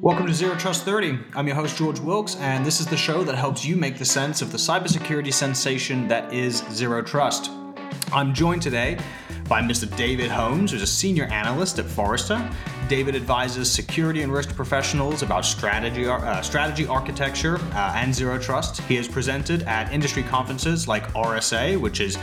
[0.00, 1.18] Welcome to Zero Trust 30.
[1.34, 4.04] I'm your host, George Wilkes, and this is the show that helps you make the
[4.04, 7.50] sense of the cybersecurity sensation that is Zero Trust.
[8.12, 8.96] I'm joined today
[9.48, 9.94] by Mr.
[9.96, 12.48] David Holmes, who's a senior analyst at Forrester.
[12.86, 18.80] David advises security and risk professionals about strategy, uh, strategy architecture uh, and zero trust.
[18.82, 22.14] He has presented at industry conferences like RSA, which is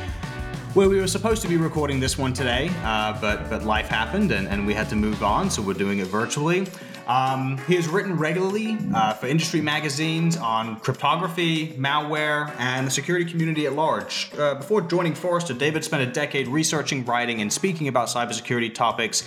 [0.75, 4.31] where we were supposed to be recording this one today, uh, but but life happened
[4.31, 6.67] and, and we had to move on, so we're doing it virtually.
[7.07, 13.29] Um, he has written regularly uh, for industry magazines on cryptography, malware, and the security
[13.29, 14.31] community at large.
[14.37, 19.23] Uh, before joining Forrester, David spent a decade researching, writing, and speaking about cybersecurity topics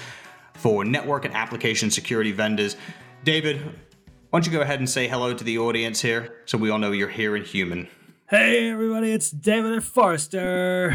[0.54, 2.76] for network and application security vendors.
[3.24, 3.62] David,
[4.30, 6.78] why don't you go ahead and say hello to the audience here so we all
[6.78, 7.88] know you're here and human?
[8.28, 10.94] Hey, everybody, it's David Forrester.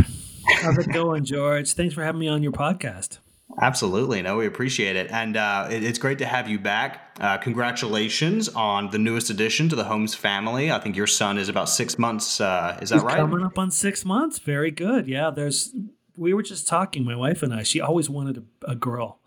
[0.61, 1.73] How's it going, George?
[1.73, 3.19] Thanks for having me on your podcast.
[3.61, 4.21] Absolutely.
[4.21, 5.11] No, we appreciate it.
[5.11, 7.17] And uh, it, it's great to have you back.
[7.19, 10.71] Uh, congratulations on the newest addition to the Holmes family.
[10.71, 12.41] I think your son is about six months.
[12.41, 13.17] Uh, is that He's right?
[13.17, 14.39] Coming up on six months.
[14.39, 15.07] Very good.
[15.07, 15.75] Yeah, there's,
[16.17, 17.63] we were just talking, my wife and I.
[17.63, 19.19] She always wanted a, a girl.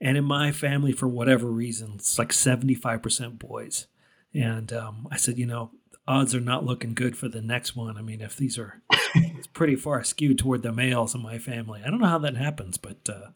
[0.00, 3.86] And in my family, for whatever reason, it's like 75% boys.
[4.32, 5.72] And um, I said, you know,
[6.06, 7.96] odds are not looking good for the next one.
[7.96, 8.82] I mean, if these are,
[9.14, 11.82] it's pretty far skewed toward the males in my family.
[11.84, 13.30] I don't know how that happens, but uh,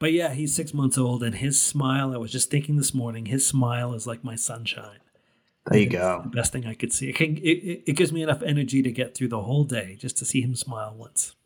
[0.00, 3.26] but yeah, he's six months old, and his smile, I was just thinking this morning,
[3.26, 4.98] his smile is like my sunshine.
[5.66, 6.22] There you go.
[6.24, 7.10] The best thing I could see.
[7.10, 10.16] It, can, it, it gives me enough energy to get through the whole day just
[10.16, 11.36] to see him smile once.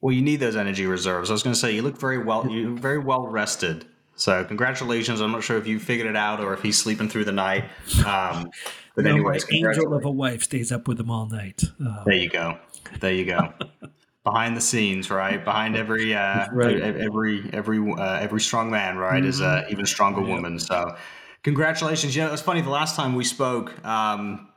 [0.00, 1.30] Well, you need those energy reserves.
[1.30, 2.46] I was going to say you look very well.
[2.50, 3.86] You very well rested.
[4.16, 5.20] So congratulations.
[5.20, 7.64] I'm not sure if you figured it out or if he's sleeping through the night.
[8.04, 8.50] Um,
[8.96, 11.62] but no, anyways, angel of a wife stays up with him all night.
[11.82, 12.58] Uh, there you go.
[12.98, 13.52] There you go.
[14.24, 15.44] behind the scenes, right?
[15.44, 16.80] Behind every uh, right.
[16.80, 19.28] every every uh, every strong man, right, mm-hmm.
[19.28, 20.58] is a even stronger woman.
[20.58, 20.96] So,
[21.42, 22.14] congratulations!
[22.14, 22.60] You know, it's funny.
[22.60, 24.48] The last time we spoke, um,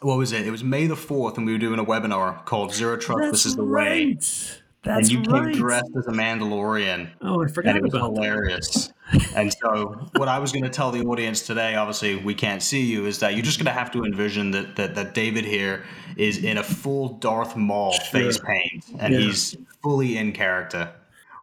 [0.00, 0.46] what was it?
[0.46, 3.20] It was May the fourth, and we were doing a webinar called Zero Trust.
[3.20, 4.16] That's this is the right.
[4.16, 5.46] way." That's and you right.
[5.46, 7.10] came dressed as a Mandalorian.
[7.20, 8.92] Oh, I forgot and it was about hilarious.
[9.34, 12.82] and so, what I was going to tell the audience today, obviously we can't see
[12.82, 15.84] you, is that you're just going to have to envision that that, that David here
[16.16, 18.04] is in a full Darth Maul sure.
[18.04, 19.20] face paint, and yeah.
[19.20, 20.92] he's fully in character.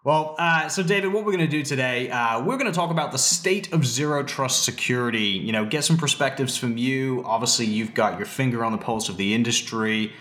[0.06, 2.92] Well, uh, so David, what we're going to do today, uh, we're going to talk
[2.92, 5.20] about the state of zero trust security.
[5.20, 7.24] You know, get some perspectives from you.
[7.26, 10.14] Obviously, you've got your finger on the pulse of the industry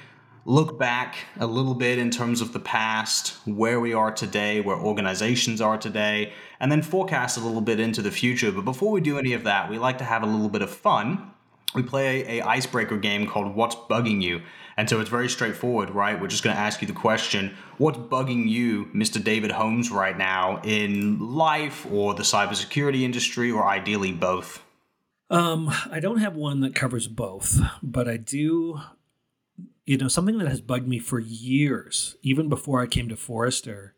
[0.44, 4.76] look back a little bit in terms of the past, where we are today, where
[4.76, 8.50] organizations are today, and then forecast a little bit into the future.
[8.50, 10.70] But before we do any of that, we like to have a little bit of
[10.70, 11.30] fun.
[11.74, 14.42] We play a icebreaker game called What's Bugging You?
[14.76, 16.20] And so it's very straightforward, right?
[16.20, 19.22] We're just going to ask you the question What's bugging you, Mr.
[19.22, 24.62] David Holmes, right now in life or the cybersecurity industry, or ideally both?
[25.30, 28.80] Um, I don't have one that covers both, but I do
[29.84, 33.94] you know, something that has bugged me for years, even before I came to Forrester,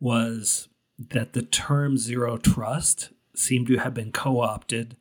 [0.00, 0.68] was
[0.98, 4.96] that the term zero trust seemed to have been co opted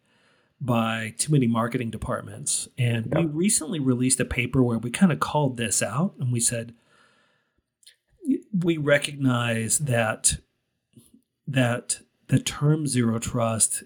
[0.59, 2.67] by too many marketing departments.
[2.77, 3.17] And yep.
[3.17, 6.75] we recently released a paper where we kind of called this out and we said,
[8.53, 10.37] we recognize that
[11.47, 12.01] that
[12.31, 13.83] the term zero trust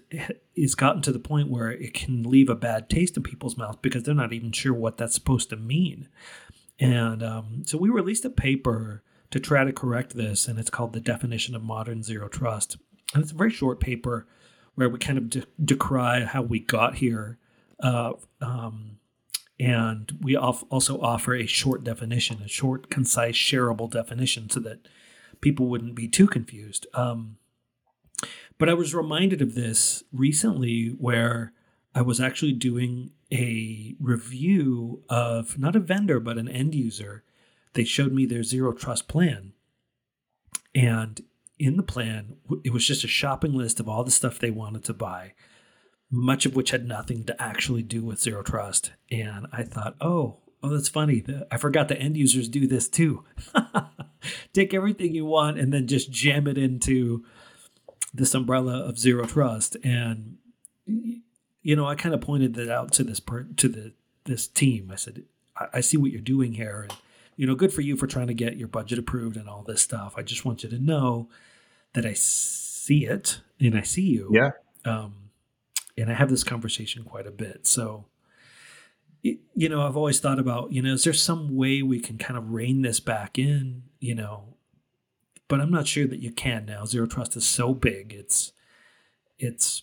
[0.54, 3.78] is gotten to the point where it can leave a bad taste in people's mouths
[3.82, 6.08] because they're not even sure what that's supposed to mean.
[6.78, 9.02] And um, so we released a paper
[9.32, 12.76] to try to correct this, and it's called The Definition of Modern Zero Trust.
[13.12, 14.28] And it's a very short paper
[14.76, 17.38] where we kind of de- decry how we got here.
[17.80, 18.98] Uh, um,
[19.58, 24.86] and we also offer a short definition, a short, concise, shareable definition so that
[25.40, 26.86] people wouldn't be too confused.
[26.94, 27.38] Um,
[28.58, 31.52] but I was reminded of this recently where
[31.94, 37.24] I was actually doing a review of not a vendor, but an end user.
[37.72, 39.52] They showed me their zero trust plan.
[40.74, 41.22] And
[41.58, 44.84] in the plan, it was just a shopping list of all the stuff they wanted
[44.84, 45.32] to buy,
[46.10, 48.92] much of which had nothing to actually do with zero trust.
[49.10, 51.24] And I thought, oh, oh, that's funny.
[51.50, 53.24] I forgot the end users do this too.
[54.52, 57.24] Take everything you want and then just jam it into
[58.12, 59.76] this umbrella of zero trust.
[59.84, 60.38] And
[61.62, 63.92] you know i kind of pointed that out to this per, to the
[64.24, 64.90] this team.
[64.92, 65.24] I said
[65.56, 66.82] I, I see what you're doing here.
[66.88, 66.98] And
[67.36, 69.82] you know good for you for trying to get your budget approved and all this
[69.82, 70.14] stuff.
[70.16, 71.28] I just want you to know
[71.92, 74.30] that i see it and i see you.
[74.32, 74.50] Yeah.
[74.84, 75.30] Um
[75.98, 77.66] and i have this conversation quite a bit.
[77.66, 78.06] So
[79.54, 82.38] you know i've always thought about you know is there some way we can kind
[82.38, 84.55] of rein this back in you know
[85.48, 86.84] but I'm not sure that you can now.
[86.84, 88.52] Zero Trust is so big; it's
[89.38, 89.82] it's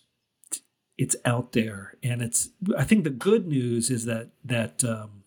[0.98, 2.50] it's out there, and it's.
[2.78, 5.24] I think the good news is that that um,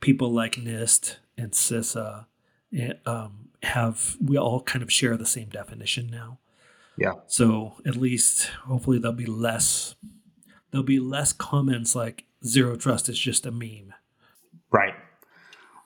[0.00, 2.26] people like NIST and CISA
[3.06, 6.38] um, have we all kind of share the same definition now.
[6.96, 7.14] Yeah.
[7.26, 9.96] So at least hopefully there'll be less
[10.70, 13.94] there'll be less comments like zero trust is just a meme.
[14.70, 14.94] Right.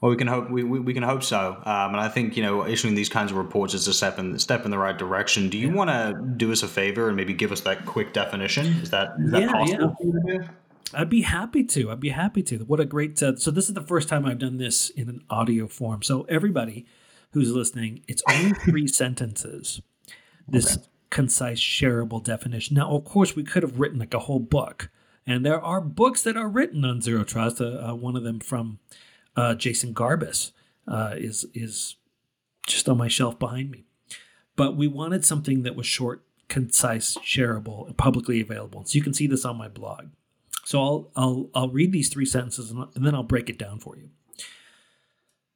[0.01, 2.43] Well, we can hope we, we, we can hope so, um, and I think you
[2.43, 5.49] know issuing these kinds of reports is a step in step in the right direction.
[5.49, 5.75] Do you yeah.
[5.75, 8.67] want to do us a favor and maybe give us that quick definition?
[8.83, 10.49] Is that is that yeah, possible yeah.
[10.95, 11.91] I'd be happy to.
[11.91, 12.59] I'd be happy to.
[12.59, 13.23] What a great.
[13.23, 16.03] Uh, so this is the first time I've done this in an audio form.
[16.03, 16.87] So everybody
[17.33, 19.83] who's listening, it's only three sentences.
[20.47, 20.87] This okay.
[21.11, 22.77] concise, shareable definition.
[22.77, 24.91] Now, of course, we could have written like a whole book,
[25.27, 27.61] and there are books that are written on zero trust.
[27.61, 28.79] Uh, uh, one of them from
[29.39, 30.51] uh, Jason Garbis
[30.89, 31.97] uh, is is
[32.67, 33.85] just on my shelf behind me.
[34.57, 38.85] But we wanted something that was short, concise, shareable, and publicly available.
[38.85, 40.09] So you can see this on my blog.
[40.65, 43.79] So I'll I'll I'll read these three sentences and, and then I'll break it down
[43.79, 44.11] for you.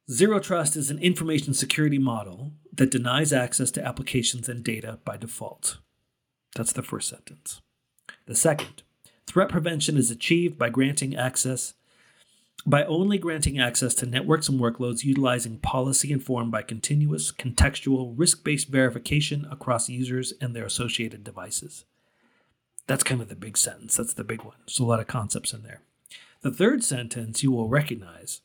[0.09, 5.17] Zero Trust is an information security model that denies access to applications and data by
[5.17, 5.77] default.
[6.55, 7.61] That's the first sentence.
[8.27, 8.83] The second,
[9.27, 11.73] threat prevention is achieved by granting access
[12.65, 18.69] by only granting access to networks and workloads utilizing policy informed by continuous contextual risk-based
[18.69, 21.85] verification across users and their associated devices.
[22.87, 23.97] That's kind of the big sentence.
[23.97, 24.55] That's the big one.
[24.65, 25.81] There's a lot of concepts in there.
[26.41, 28.41] The third sentence you will recognize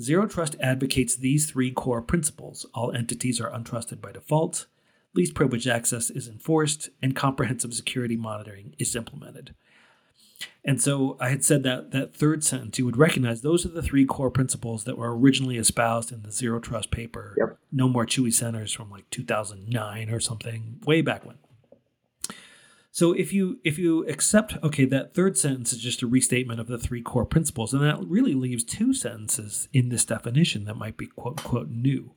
[0.00, 4.66] Zero Trust advocates these three core principles all entities are untrusted by default,
[5.14, 9.54] least privilege access is enforced, and comprehensive security monitoring is implemented.
[10.64, 13.82] And so I had said that that third sentence, you would recognize those are the
[13.82, 17.58] three core principles that were originally espoused in the Zero Trust paper, yep.
[17.72, 21.36] No More Chewy Centers from like 2009 or something, way back when.
[22.90, 26.66] So if you if you accept okay that third sentence is just a restatement of
[26.66, 30.96] the three core principles and that really leaves two sentences in this definition that might
[30.96, 32.10] be quote unquote new.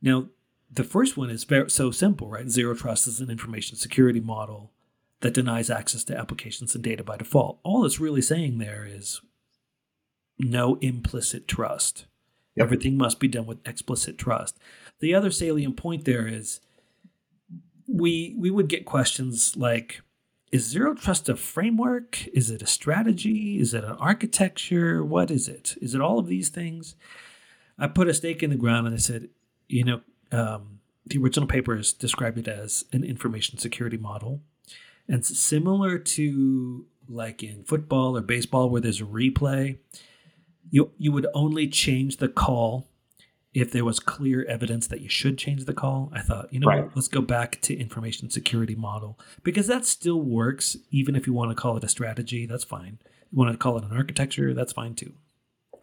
[0.00, 0.26] Now
[0.72, 2.48] the first one is very so simple, right?
[2.48, 4.72] Zero trust is an information security model
[5.22, 7.58] that denies access to applications and data by default.
[7.62, 9.20] All it's really saying there is
[10.38, 12.06] no implicit trust.
[12.56, 12.64] Yep.
[12.64, 14.58] Everything must be done with explicit trust.
[15.00, 16.60] The other salient point there is
[17.88, 20.02] we we would get questions like
[20.50, 25.48] is zero trust a framework is it a strategy is it an architecture what is
[25.48, 26.94] it is it all of these things
[27.78, 29.28] i put a stake in the ground and i said
[29.68, 34.40] you know um, the original papers described it as an information security model
[35.08, 39.78] and similar to like in football or baseball where there's a replay
[40.70, 42.88] you you would only change the call
[43.54, 46.68] if there was clear evidence that you should change the call, I thought, you know
[46.68, 46.84] right.
[46.84, 51.34] what, let's go back to information security model because that still works, even if you
[51.34, 52.98] want to call it a strategy, that's fine.
[53.30, 55.12] You want to call it an architecture, that's fine too.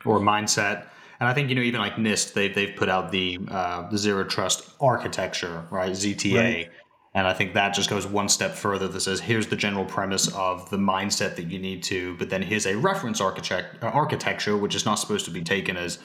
[0.06, 0.86] Or mindset.
[1.20, 3.98] And I think you know even like NIST, they've they've put out the uh, the
[3.98, 5.92] zero trust architecture, right?
[5.92, 6.70] ZTA, right.
[7.16, 10.32] And I think that just goes one step further that says here's the general premise
[10.36, 14.56] of the mindset that you need to, but then here's a reference architect, uh, architecture,
[14.56, 15.98] which is not supposed to be taken as,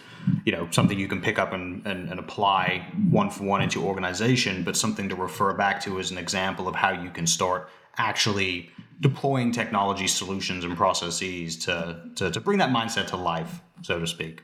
[0.46, 3.80] you know, something you can pick up and, and, and apply one for one into
[3.80, 7.26] your organization, but something to refer back to as an example of how you can
[7.26, 7.68] start
[7.98, 14.00] actually deploying technology solutions and processes to, to, to bring that mindset to life, so
[14.00, 14.42] to speak.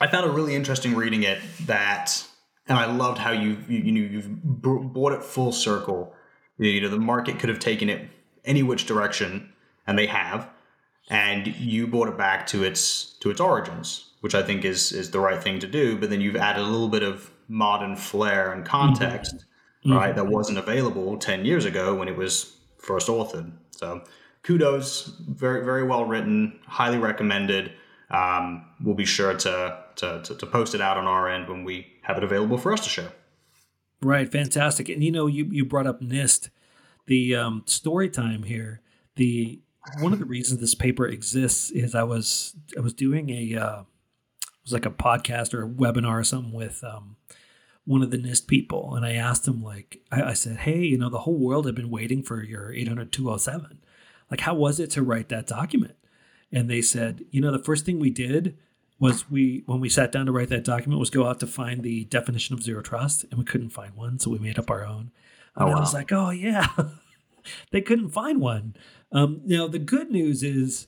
[0.00, 2.24] I found it really interesting reading it that
[2.70, 6.14] and I loved how you you, you know you've brought it full circle.
[6.56, 8.08] You know, the market could have taken it
[8.44, 9.52] any which direction,
[9.86, 10.48] and they have,
[11.10, 15.10] and you brought it back to its to its origins, which I think is is
[15.10, 15.98] the right thing to do.
[15.98, 19.92] But then you've added a little bit of modern flair and context, mm-hmm.
[19.92, 20.14] right?
[20.14, 20.18] Mm-hmm.
[20.18, 23.50] That wasn't available ten years ago when it was first authored.
[23.72, 24.04] So
[24.44, 27.72] kudos, very very well written, highly recommended.
[28.10, 31.64] Um, we'll be sure to, to, to to post it out on our end when
[31.64, 33.12] we have it available for us to share.
[34.02, 34.88] Right, fantastic.
[34.88, 36.50] And you know, you you brought up NIST,
[37.06, 38.80] the um, story time here.
[39.16, 39.60] The
[40.00, 43.80] one of the reasons this paper exists is I was I was doing a uh,
[43.80, 47.16] it was like a podcast or a webinar or something with um,
[47.84, 50.98] one of the NIST people, and I asked him like I, I said, hey, you
[50.98, 53.16] know, the whole world had been waiting for your 800
[54.30, 55.96] Like, how was it to write that document?
[56.52, 58.56] And they said, you know, the first thing we did
[59.00, 61.82] was we when we sat down to write that document was go out to find
[61.82, 64.84] the definition of zero trust and we couldn't find one so we made up our
[64.84, 65.10] own.
[65.56, 65.76] And oh, wow.
[65.78, 66.68] i was like oh yeah.
[67.72, 68.76] They couldn't find one.
[69.10, 70.86] Um, now the good news is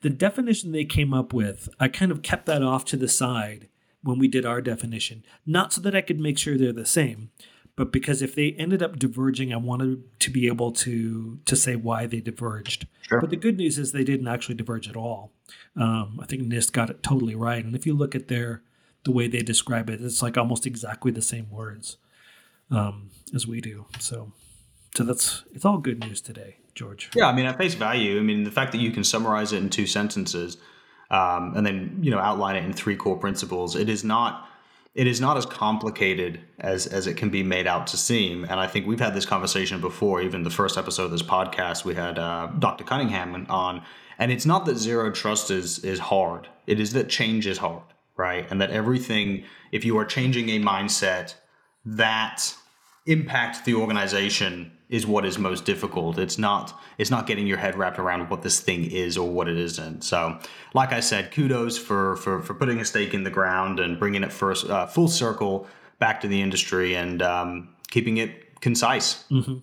[0.00, 3.68] the definition they came up with i kind of kept that off to the side
[4.02, 5.22] when we did our definition.
[5.44, 7.30] Not so that i could make sure they're the same
[7.80, 11.76] but because if they ended up diverging, I wanted to be able to to say
[11.76, 12.86] why they diverged.
[13.00, 13.22] Sure.
[13.22, 15.32] But the good news is they didn't actually diverge at all.
[15.76, 17.64] Um, I think NIST got it totally right.
[17.64, 18.60] And if you look at their
[19.04, 21.96] the way they describe it, it's like almost exactly the same words
[22.70, 23.86] um, as we do.
[23.98, 24.30] So,
[24.94, 27.08] so that's it's all good news today, George.
[27.14, 29.62] Yeah, I mean, at face value, I mean, the fact that you can summarize it
[29.62, 30.58] in two sentences
[31.10, 34.49] um, and then you know outline it in three core principles, it is not
[34.94, 38.44] it is not as complicated as as it can be made out to seem.
[38.44, 40.20] And I think we've had this conversation before.
[40.20, 42.84] Even the first episode of this podcast, we had uh, Dr.
[42.84, 43.82] Cunningham on,
[44.18, 46.48] and it's not that zero trust is is hard.
[46.66, 47.84] It is that change is hard,
[48.16, 48.46] right?
[48.50, 51.34] And that everything, if you are changing a mindset
[51.84, 52.54] that
[53.06, 56.18] impact the organization is what is most difficult.
[56.18, 59.48] It's not it's not getting your head wrapped around what this thing is or what
[59.48, 60.02] it isn't.
[60.02, 60.38] So,
[60.74, 64.24] like I said, kudos for for for putting a stake in the ground and bringing
[64.24, 65.66] it first uh, full circle
[65.98, 69.24] back to the industry and um, keeping it concise.
[69.30, 69.58] Mm-hmm.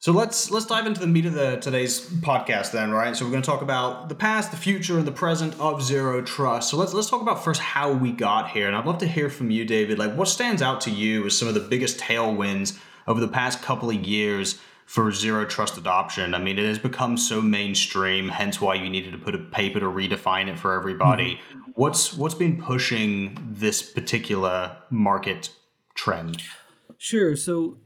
[0.00, 3.16] So let's let's dive into the meat of the today's podcast then, right?
[3.16, 6.22] So we're going to talk about the past, the future, and the present of zero
[6.22, 6.70] trust.
[6.70, 9.28] So let's let's talk about first how we got here, and I'd love to hear
[9.28, 9.98] from you, David.
[9.98, 12.78] Like, what stands out to you as some of the biggest tailwinds
[13.08, 16.32] over the past couple of years for zero trust adoption?
[16.32, 19.80] I mean, it has become so mainstream, hence why you needed to put a paper
[19.80, 21.40] to redefine it for everybody.
[21.50, 21.72] Mm-hmm.
[21.74, 25.50] What's what's been pushing this particular market
[25.96, 26.40] trend?
[26.98, 27.34] Sure.
[27.34, 27.78] So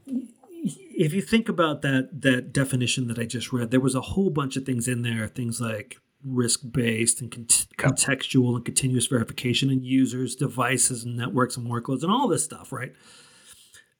[0.93, 4.29] if you think about that that definition that I just read, there was a whole
[4.29, 7.45] bunch of things in there, things like risk based and con-
[7.77, 12.71] contextual and continuous verification and users, devices and networks and workloads and all this stuff,
[12.71, 12.93] right?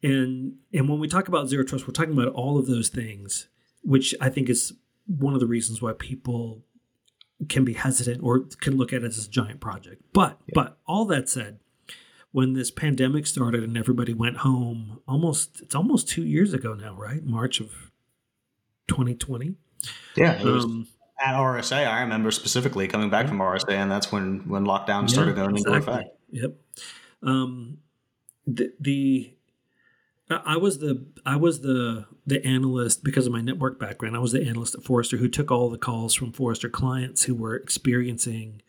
[0.02, 3.48] And and when we talk about zero trust, we're talking about all of those things,
[3.82, 4.74] which I think is
[5.06, 6.64] one of the reasons why people
[7.50, 10.02] can be hesitant or can look at it as a giant project.
[10.14, 10.54] But yeah.
[10.56, 11.60] but all that said,
[12.34, 16.94] when this pandemic started and everybody went home almost it's almost two years ago now
[16.96, 17.24] right?
[17.24, 17.92] March of
[18.90, 19.56] 2020
[20.18, 20.86] yeah um,
[21.24, 25.38] at rsa i remember specifically coming back from rsa and that's when when lockdown started
[25.38, 25.78] yeah, going exactly.
[25.78, 26.10] into effect.
[26.32, 26.56] yep.
[27.22, 27.78] Um,
[28.46, 29.34] the, the
[30.30, 34.16] I was the I was the the analyst because of my network background.
[34.16, 37.36] I was the analyst at Forrester who took all the calls from Forrester clients who
[37.36, 38.62] were experiencing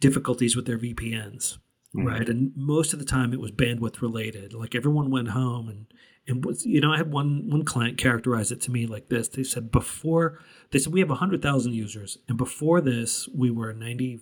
[0.00, 1.58] difficulties with their VPNs
[1.94, 2.06] mm-hmm.
[2.06, 2.28] right?
[2.28, 4.52] And most of the time it was bandwidth related.
[4.52, 5.86] Like everyone went home and
[6.28, 9.28] and was you know I had one one client characterize it to me like this.
[9.28, 10.40] They said before
[10.70, 14.20] they said we have hundred thousand users, and before this we were ninety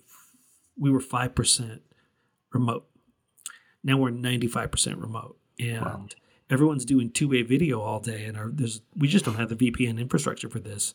[0.77, 1.81] we were five percent
[2.53, 2.87] remote.
[3.83, 6.07] Now we're ninety five percent remote, and wow.
[6.49, 9.55] everyone's doing two way video all day, and our, there's we just don't have the
[9.55, 10.93] VPN infrastructure for this.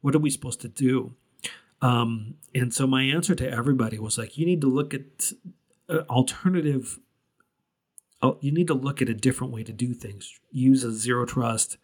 [0.00, 1.14] What are we supposed to do?
[1.80, 5.32] Um, and so my answer to everybody was like, you need to look at
[5.90, 6.98] alternative
[8.20, 10.38] oh, you need to look at a different way to do things.
[10.50, 11.76] Use a zero trust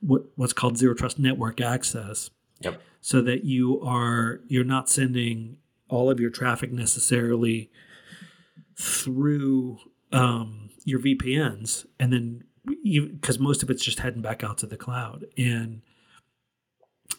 [0.00, 2.30] what, what's called zero trust network access.
[2.60, 2.80] Yep.
[3.00, 5.58] so that you are you're not sending
[5.88, 7.70] all of your traffic necessarily
[8.78, 9.78] through
[10.12, 12.44] um, your vpns and then
[12.82, 15.26] because most of it's just heading back out to the cloud.
[15.36, 15.82] And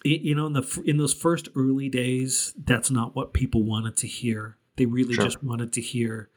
[0.03, 4.07] you know in the in those first early days that's not what people wanted to
[4.07, 5.24] hear they really sure.
[5.24, 6.29] just wanted to hear,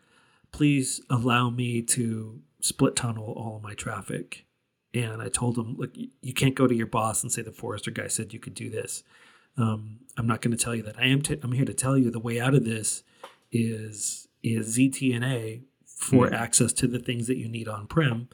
[0.53, 4.47] please allow me to split tunnel all my traffic.
[4.95, 7.91] And I told them, look, you can't go to your boss and say the Forrester
[7.91, 9.03] guy said you could do this.
[9.57, 10.99] Um, I'm not going to tell you that.
[10.99, 11.21] I am.
[11.21, 13.03] T- I'm here to tell you the way out of this
[13.51, 16.33] is is ZTNA for mm.
[16.33, 18.29] access to the things that you need on prem,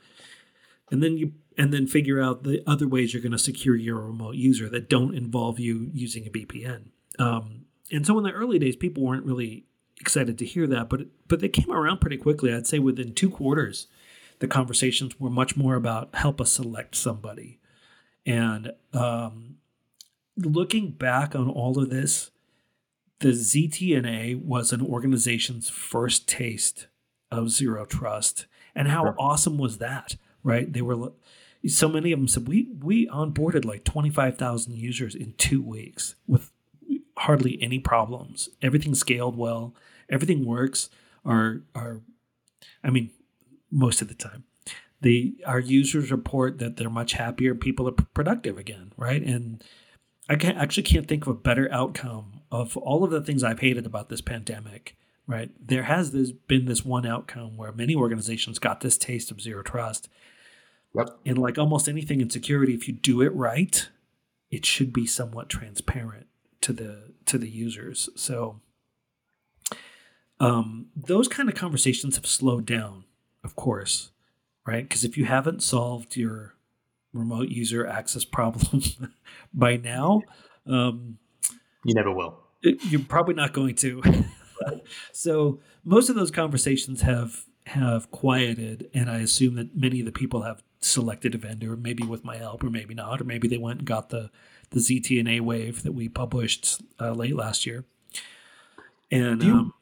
[0.91, 4.01] and then you and then figure out the other ways you're going to secure your
[4.01, 6.89] remote user that don't involve you using a VPN.
[7.19, 9.65] Um, and so in the early days, people weren't really
[10.01, 12.53] excited to hear that, but but they came around pretty quickly.
[12.53, 13.87] I'd say within two quarters,
[14.39, 17.61] the conversations were much more about help us select somebody.
[18.27, 19.57] And um,
[20.37, 22.31] looking back on all of this,
[23.21, 26.87] the ZTNA was an organization's first taste
[27.31, 28.47] of zero trust.
[28.75, 29.15] And how sure.
[29.19, 30.73] awesome was that, right?
[30.73, 31.13] They were
[31.67, 36.51] so many of them said we we onboarded like 25,000 users in 2 weeks with
[37.25, 38.49] hardly any problems.
[38.63, 39.75] Everything scaled well
[40.09, 40.91] everything works.
[41.25, 42.01] Our our,
[42.83, 43.11] I mean,
[43.71, 44.45] most of the time,
[45.01, 47.55] the our users report that they're much happier.
[47.55, 49.23] People are productive again, right?
[49.23, 49.63] And
[50.29, 53.61] I can actually can't think of a better outcome of all of the things I've
[53.61, 54.97] hated about this pandemic.
[55.27, 59.41] Right, there has this been this one outcome where many organizations got this taste of
[59.41, 60.11] zero trust.
[60.95, 61.19] Yep.
[61.25, 63.89] And like almost anything in security, if you do it right,
[64.51, 66.27] it should be somewhat transparent
[66.65, 68.09] to the to the users.
[68.17, 68.61] So
[70.41, 73.05] um, those kind of conversations have slowed down,
[73.45, 74.11] of course.
[74.67, 74.83] right?
[74.83, 76.55] Because if you haven't solved your
[77.13, 78.83] remote user access problem
[79.53, 80.23] by now,
[80.67, 81.19] um,
[81.85, 82.41] you never will.
[82.63, 84.03] You're probably not going to.
[85.13, 90.13] so most of those conversations have have quieted, and I assume that many of the
[90.13, 93.59] people have selected a vendor, maybe with my help, or maybe not, or maybe they
[93.59, 94.31] went and got the
[94.75, 97.85] the ZTNA wave that we published uh, late last year.
[99.11, 99.75] And you, um,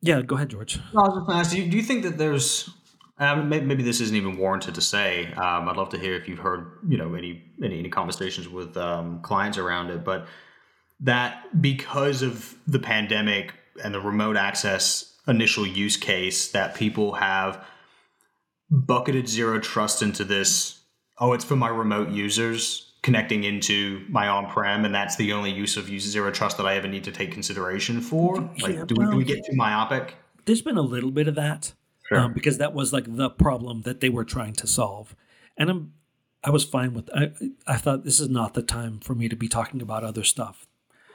[0.00, 0.78] yeah, go ahead, George.
[0.96, 2.70] I was just ask, you, do you think that there's
[3.18, 5.26] um, maybe, maybe, this isn't even warranted to say.
[5.34, 8.76] Um, I'd love to hear if you've heard, you know, any any, any conversations with
[8.76, 10.04] um, clients around it.
[10.04, 10.26] But
[11.00, 17.64] that because of the pandemic and the remote access initial use case, that people have
[18.70, 20.80] bucketed zero trust into this.
[21.18, 25.76] Oh, it's for my remote users connecting into my on-prem, and that's the only use
[25.76, 28.40] of use zero trust that I ever need to take consideration for.
[28.60, 30.16] Like, yeah, do, we, do we get too myopic?
[30.44, 31.72] There's been a little bit of that
[32.08, 32.18] sure.
[32.18, 35.14] um, because that was like the problem that they were trying to solve,
[35.56, 35.92] and I'm
[36.42, 37.10] I was fine with.
[37.14, 37.32] I
[37.66, 40.66] I thought this is not the time for me to be talking about other stuff.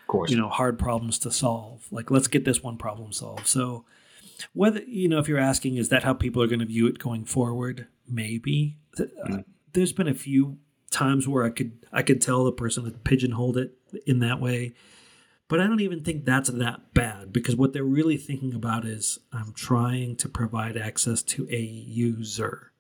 [0.02, 1.88] Of course, you know, hard problems to solve.
[1.92, 3.48] Like, let's get this one problem solved.
[3.48, 3.86] So,
[4.54, 7.00] whether you know, if you're asking, is that how people are going to view it
[7.00, 7.88] going forward?
[8.08, 8.78] Maybe.
[8.98, 9.34] Mm-hmm.
[9.34, 9.38] Uh,
[9.74, 10.58] there's been a few
[10.92, 13.74] times where I could I could tell the person that pigeonholed it
[14.06, 14.74] in that way.
[15.48, 19.20] But I don't even think that's that bad because what they're really thinking about is
[19.34, 22.72] I'm trying to provide access to a user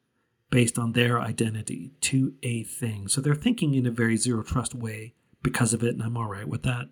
[0.51, 3.07] based on their identity to a thing.
[3.07, 6.29] So they're thinking in a very zero trust way because of it, and I'm all
[6.29, 6.89] right with that.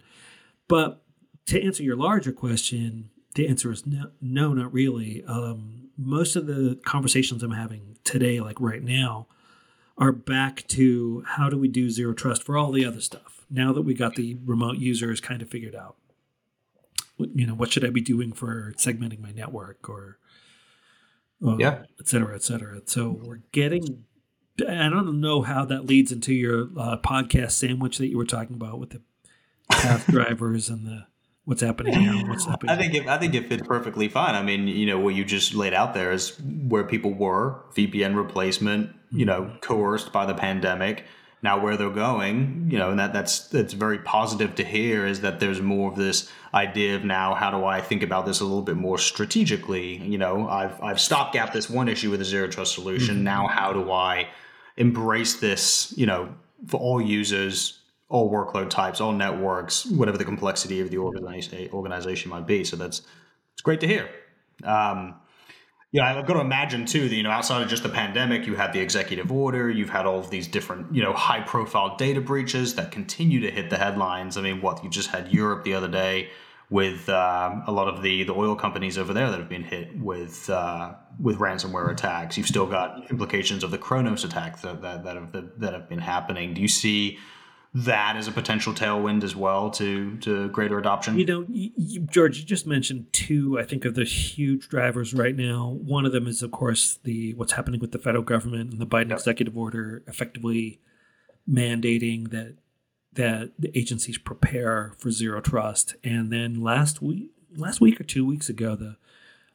[0.68, 1.04] But
[1.46, 5.24] to answer your larger question, the answer is no, no not really.
[5.26, 9.28] Um, most of the conversations I'm having today, like right now,
[10.00, 13.46] are back to how do we do zero trust for all the other stuff?
[13.50, 15.96] Now that we got the remote users kind of figured out
[17.34, 20.18] you know what should i be doing for segmenting my network or
[21.46, 21.84] uh, yeah.
[22.00, 22.82] et cetera et cetera.
[22.86, 24.06] So we're getting
[24.68, 28.56] i don't know how that leads into your uh, podcast sandwich that you were talking
[28.56, 29.02] about with the
[29.72, 31.06] path drivers and the
[31.46, 34.36] what's happening now what's happening i think it, i think it fits perfectly fine.
[34.36, 38.16] I mean you know what you just laid out there is where people were vpn
[38.16, 41.06] replacement you know coerced by the pandemic.
[41.42, 45.22] Now where they're going you know and that that's that's very positive to hear is
[45.22, 48.44] that there's more of this idea of now how do i think about this a
[48.44, 49.98] little bit more strategically?
[49.98, 53.16] You know i've i've stopgap this one issue with a zero trust solution.
[53.16, 53.24] Mm-hmm.
[53.24, 54.28] now how do i
[54.76, 56.30] embrace this you know
[56.68, 57.79] for all users
[58.10, 62.64] all workload types, all networks, whatever the complexity of the organization might be.
[62.64, 63.04] So that's
[63.54, 64.10] it's great to hear.
[64.64, 65.16] Um,
[65.92, 68.56] yeah, I've got to imagine too that you know outside of just the pandemic, you
[68.56, 72.22] had the executive order, you've had all of these different you know high profile data
[72.22, 74.38] breaches that continue to hit the headlines.
[74.38, 76.30] I mean, what you just had Europe the other day
[76.70, 80.00] with um, a lot of the the oil companies over there that have been hit
[80.00, 82.38] with uh, with ransomware attacks.
[82.38, 86.00] You've still got implications of the Kronos attack that that, that have that have been
[86.00, 86.54] happening.
[86.54, 87.18] Do you see
[87.74, 91.20] that as a potential tailwind as well to to greater adoption?
[91.20, 95.36] You know, you, George, you just mentioned two, I think, of the huge drivers right
[95.36, 95.78] now.
[95.82, 98.88] One of them is, of course, the what's happening with the federal government and the
[98.88, 99.20] Biden yep.
[99.20, 100.80] executive order, effectively
[101.50, 102.56] mandating that
[103.14, 105.96] that the agencies prepare for zero trust.
[106.04, 108.96] And then last week, last week or two weeks ago, the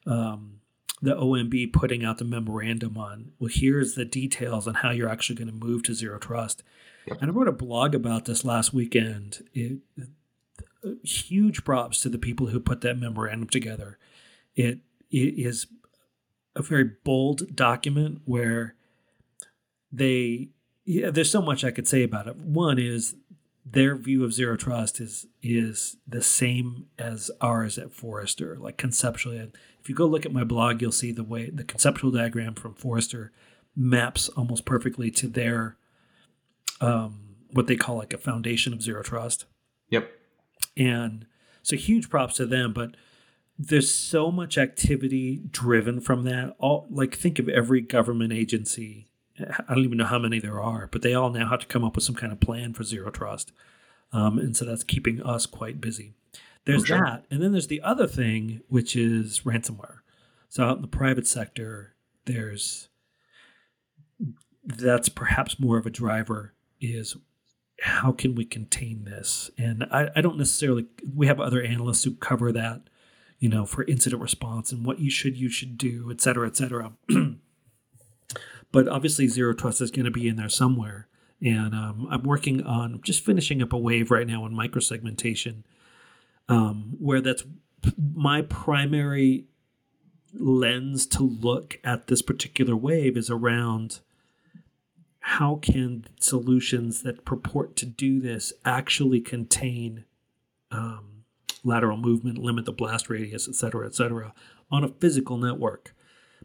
[0.09, 0.61] um,
[1.01, 5.35] the OMB putting out the memorandum on well, here's the details on how you're actually
[5.35, 6.63] going to move to zero trust
[7.07, 7.21] Yep.
[7.21, 9.47] And I wrote a blog about this last weekend.
[9.53, 9.79] It,
[11.03, 13.97] huge props to the people who put that memorandum together.
[14.55, 14.79] It,
[15.11, 15.67] it is
[16.55, 18.75] a very bold document where
[19.91, 20.49] they
[20.85, 22.37] yeah, there's so much I could say about it.
[22.37, 23.15] One is
[23.65, 29.51] their view of zero trust is is the same as ours at Forrester, like conceptually.
[29.81, 32.75] If you go look at my blog, you'll see the way the conceptual diagram from
[32.75, 33.31] Forrester
[33.75, 35.75] maps almost perfectly to their
[36.81, 39.45] um, what they call like a foundation of zero trust.
[39.89, 40.09] Yep.
[40.77, 41.25] And
[41.63, 42.95] so huge props to them, but
[43.57, 46.55] there's so much activity driven from that.
[46.59, 49.07] All like think of every government agency.
[49.39, 51.83] I don't even know how many there are, but they all now have to come
[51.83, 53.51] up with some kind of plan for zero trust.
[54.11, 56.13] Um, and so that's keeping us quite busy.
[56.65, 56.99] There's sure.
[56.99, 57.25] that.
[57.29, 59.97] And then there's the other thing, which is ransomware.
[60.49, 62.89] So out in the private sector, there's
[64.65, 67.15] that's perhaps more of a driver is
[67.81, 69.49] how can we contain this?
[69.57, 72.81] And I, I don't necessarily, we have other analysts who cover that,
[73.39, 76.55] you know, for incident response and what you should, you should do, et cetera, et
[76.55, 76.93] cetera.
[78.71, 81.07] but obviously, zero trust is going to be in there somewhere.
[81.41, 85.63] And um, I'm working on just finishing up a wave right now on microsegmentation,
[86.47, 87.43] um, where that's
[88.13, 89.45] my primary
[90.33, 93.99] lens to look at this particular wave is around
[95.29, 100.05] how can solutions that purport to do this actually contain
[100.69, 101.23] um,
[101.63, 104.35] lateral movement, limit the blast radius, et cetera, et cetera,
[104.69, 105.95] on a physical network?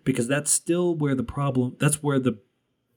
[0.02, 2.38] Because that's still where the problem, that's where the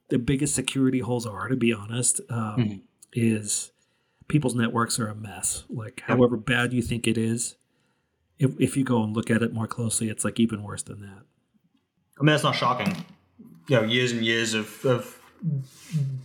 [0.07, 2.77] the biggest security holes are, to be honest, um, mm-hmm.
[3.11, 3.73] is
[4.29, 5.65] people's networks are a mess.
[5.69, 7.55] Like, however bad you think it is,
[8.39, 11.01] if, if you go and look at it more closely, it's like even worse than
[11.01, 11.23] that.
[12.17, 12.95] I mean, that's not shocking.
[13.67, 15.19] You know, years and years of, of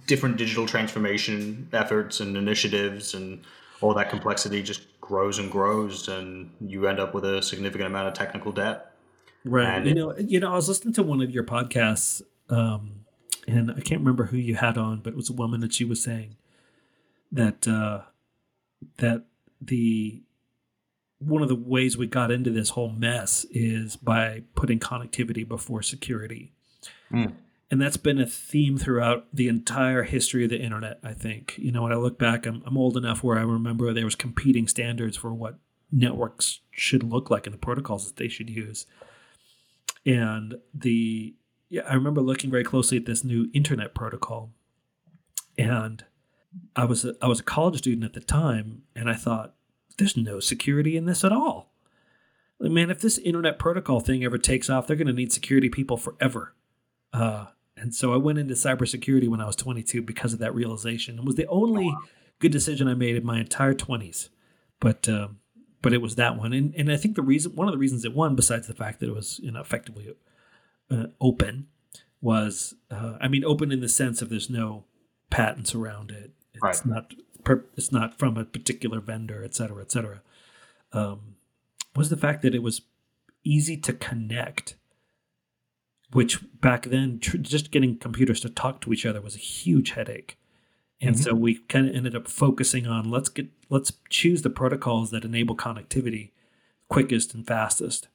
[0.06, 3.40] different digital transformation efforts and initiatives and
[3.80, 8.08] all that complexity just grows and grows and you end up with a significant amount
[8.08, 8.92] of technical debt.
[9.44, 9.78] Right.
[9.78, 13.04] And you know you know i was listening to one of your podcasts um,
[13.46, 15.84] and i can't remember who you had on but it was a woman that she
[15.84, 16.36] was saying
[17.30, 18.02] that uh,
[18.98, 19.24] that
[19.60, 20.22] the
[21.20, 25.82] one of the ways we got into this whole mess is by putting connectivity before
[25.82, 26.52] security.
[27.12, 27.32] Mm
[27.70, 31.54] and that's been a theme throughout the entire history of the internet i think.
[31.58, 34.14] You know when i look back i'm, I'm old enough where i remember there was
[34.14, 35.58] competing standards for what
[35.90, 38.86] networks should look like and the protocols that they should use.
[40.04, 41.34] And the
[41.68, 44.50] yeah i remember looking very closely at this new internet protocol.
[45.56, 46.04] And
[46.74, 49.54] i was a, i was a college student at the time and i thought
[49.98, 51.72] there's no security in this at all.
[52.60, 55.96] Man if this internet protocol thing ever takes off they're going to need security people
[55.96, 56.54] forever.
[57.12, 57.46] Uh,
[57.78, 61.18] and so I went into cybersecurity when I was 22 because of that realization.
[61.18, 61.94] It was the only
[62.38, 64.28] good decision I made in my entire 20s.
[64.80, 65.38] But um,
[65.82, 68.04] but it was that one, and and I think the reason one of the reasons
[68.04, 70.14] it won, besides the fact that it was you know effectively
[70.90, 71.66] uh, open,
[72.20, 74.84] was uh, I mean open in the sense of there's no
[75.30, 76.32] patents around it.
[76.54, 76.86] It's right.
[76.86, 77.14] not
[77.76, 80.22] it's not from a particular vendor, et cetera, et cetera.
[80.92, 81.36] Um,
[81.96, 82.82] was the fact that it was
[83.44, 84.76] easy to connect
[86.12, 89.90] which back then tr- just getting computers to talk to each other was a huge
[89.90, 90.38] headache.
[91.00, 91.22] And mm-hmm.
[91.22, 95.24] so we kind of ended up focusing on let's get let's choose the protocols that
[95.24, 96.30] enable connectivity
[96.88, 98.08] quickest and fastest.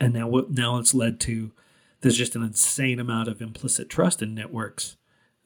[0.00, 1.52] And now what now it's led to
[2.00, 4.96] there's just an insane amount of implicit trust in networks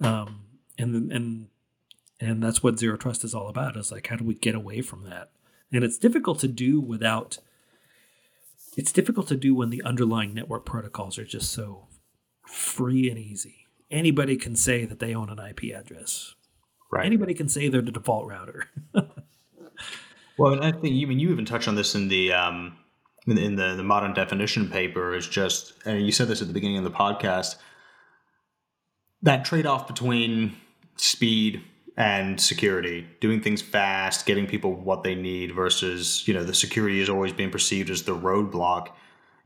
[0.01, 0.41] um,
[0.79, 1.49] and and
[2.21, 4.81] and that's what zero trust is all about is like how do we get away
[4.81, 5.31] from that?
[5.73, 7.39] And it's difficult to do without
[8.77, 11.89] it's difficult to do when the underlying network protocols are just so
[12.47, 13.67] free and easy.
[13.91, 16.35] Anybody can say that they own an IP address.
[16.91, 17.07] Right.
[17.07, 18.69] Anybody can say they're the default router.
[20.39, 22.77] well, I think you I mean you even touch on this in the um,
[23.27, 25.15] in, in the the modern definition paper.
[25.15, 27.57] Is just and you said this at the beginning of the podcast.
[29.23, 30.55] That trade off between
[30.97, 31.63] speed
[31.97, 37.01] and security, doing things fast, getting people what they need versus, you know, the security
[37.01, 38.89] is always being perceived as the roadblock.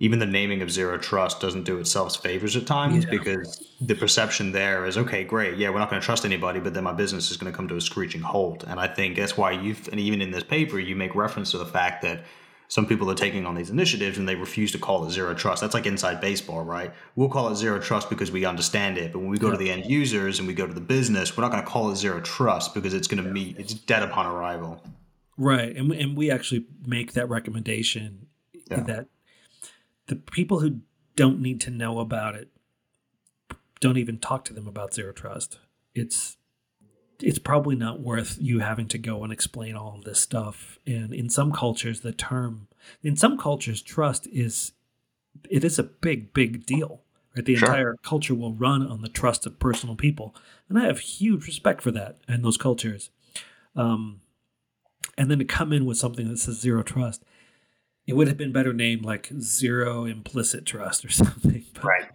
[0.01, 3.11] Even the naming of zero trust doesn't do itself favors at times yeah.
[3.11, 6.73] because the perception there is okay, great, yeah, we're not going to trust anybody, but
[6.73, 8.65] then my business is going to come to a screeching halt.
[8.67, 11.59] And I think that's why you've, and even in this paper, you make reference to
[11.59, 12.23] the fact that
[12.69, 15.63] some people are taking on these initiatives and they refuse to call it zero trust.
[15.63, 16.93] That's like inside baseball, right?
[17.17, 19.11] We'll call it zero trust because we understand it.
[19.13, 19.53] But when we go yeah.
[19.53, 21.91] to the end users and we go to the business, we're not going to call
[21.91, 24.83] it zero trust because it's going to meet, it's dead upon arrival.
[25.39, 25.75] Right.
[25.75, 28.27] And, and we actually make that recommendation
[28.71, 28.81] yeah.
[28.81, 29.07] that
[30.09, 30.81] the people who
[31.17, 32.49] don't need to know about it
[33.81, 35.59] don't even talk to them about zero trust.
[35.95, 36.37] It's
[37.21, 40.79] it's probably not worth you having to go and explain all of this stuff.
[40.87, 42.69] And in some cultures, the term,
[43.03, 44.73] in some cultures, trust is,
[45.51, 47.03] it is a big, big deal.
[47.35, 47.45] Right?
[47.45, 47.69] The sure.
[47.69, 50.35] entire culture will run on the trust of personal people,
[50.69, 53.11] and I have huge respect for that and those cultures.
[53.77, 54.23] Um,
[55.17, 57.25] and then to come in with something that says zero trust,
[58.07, 61.65] it would have been better named like zero implicit trust or something.
[61.75, 62.09] But, right.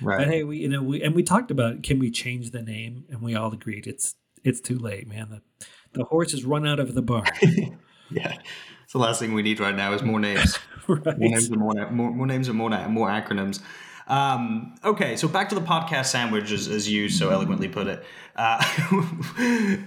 [0.00, 0.18] Right.
[0.18, 3.04] But hey, we you know we and we talked about can we change the name,
[3.10, 4.14] and we all agreed it's
[4.46, 5.28] it's too late, man.
[5.30, 7.26] The the horse has run out of the barn.
[8.10, 8.36] yeah,
[8.84, 11.04] it's the last thing we need right now is more names, right.
[11.04, 13.60] more names and more, more, more names and more more acronyms.
[14.08, 18.04] Um, okay, so back to the podcast sandwich, as, as you so eloquently put it.
[18.36, 18.62] Uh,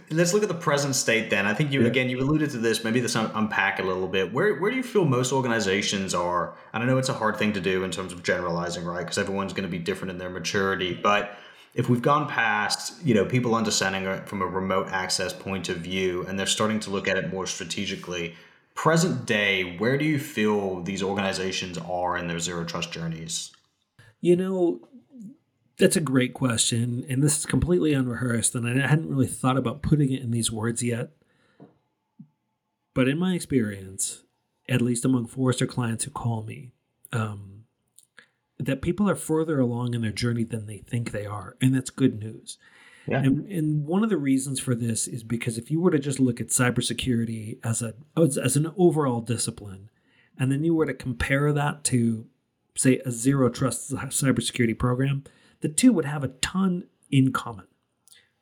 [0.10, 1.46] let's look at the present state then.
[1.46, 2.84] I think you, again, you alluded to this.
[2.84, 4.34] Maybe this un- unpack a little bit.
[4.34, 6.54] Where, where do you feel most organizations are?
[6.74, 9.00] And I know it's a hard thing to do in terms of generalizing, right?
[9.00, 11.00] Because everyone's going to be different in their maturity.
[11.02, 11.38] But
[11.80, 15.78] if we've gone past, you know, people understanding it from a remote access point of
[15.78, 18.36] view and they're starting to look at it more strategically,
[18.76, 23.54] present day, where do you feel these organizations are in their zero trust journeys?
[24.20, 24.90] You know,
[25.78, 27.06] that's a great question.
[27.08, 28.56] And this is completely unrehearsed.
[28.56, 31.12] And I hadn't really thought about putting it in these words yet.
[32.94, 34.24] But in my experience,
[34.68, 36.74] at least among Forrester clients who call me,
[37.14, 37.59] um,
[38.60, 41.90] that people are further along in their journey than they think they are, and that's
[41.90, 42.58] good news.
[43.08, 43.20] Yeah.
[43.24, 46.20] And, and one of the reasons for this is because if you were to just
[46.20, 49.90] look at cybersecurity as a as, as an overall discipline,
[50.38, 52.28] and then you were to compare that to,
[52.76, 55.24] say, a zero trust cybersecurity program,
[55.62, 57.66] the two would have a ton in common,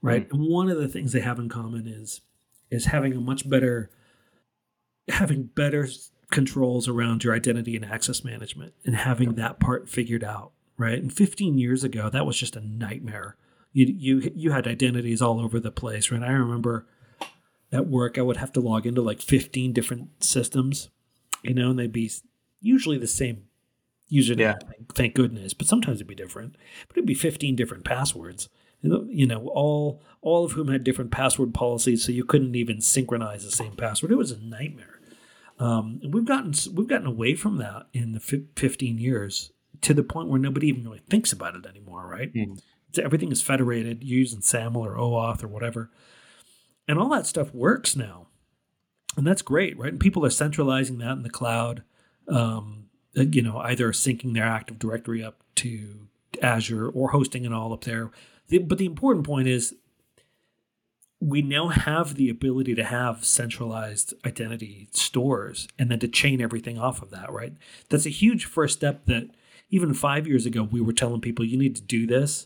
[0.01, 0.27] right?
[0.27, 0.33] Mm.
[0.33, 2.21] And one of the things they have in common is
[2.69, 3.89] is having a much better
[5.07, 5.87] having better
[6.31, 10.97] controls around your identity and access management and having that part figured out, right?
[11.01, 13.35] And 15 years ago, that was just a nightmare.
[13.73, 16.21] You you you had identities all over the place, right?
[16.23, 16.85] I remember
[17.71, 20.89] at work I would have to log into like 15 different systems,
[21.43, 22.11] you know, and they'd be
[22.61, 23.43] usually the same
[24.11, 24.55] username, Yeah.
[24.95, 26.55] thank- goodness, but sometimes it'd be different.
[26.87, 28.49] But it'd be 15 different passwords.
[28.81, 33.43] You know, all all of whom had different password policies, so you couldn't even synchronize
[33.43, 34.11] the same password.
[34.11, 34.96] It was a nightmare.
[35.59, 39.93] Um, and we've gotten we've gotten away from that in the fif- 15 years to
[39.93, 42.31] the point where nobody even really thinks about it anymore, right?
[42.89, 45.89] It's, everything is federated, using SAML or OAuth or whatever,
[46.87, 48.27] and all that stuff works now,
[49.15, 49.91] and that's great, right?
[49.91, 51.83] And people are centralizing that in the cloud.
[52.27, 56.07] Um, uh, you know, either syncing their Active Directory up to
[56.41, 58.11] Azure or hosting it all up there.
[58.49, 59.75] The, but the important point is
[61.19, 66.77] we now have the ability to have centralized identity stores and then to chain everything
[66.77, 67.53] off of that, right?
[67.89, 69.29] That's a huge first step that
[69.69, 72.45] even five years ago we were telling people you need to do this,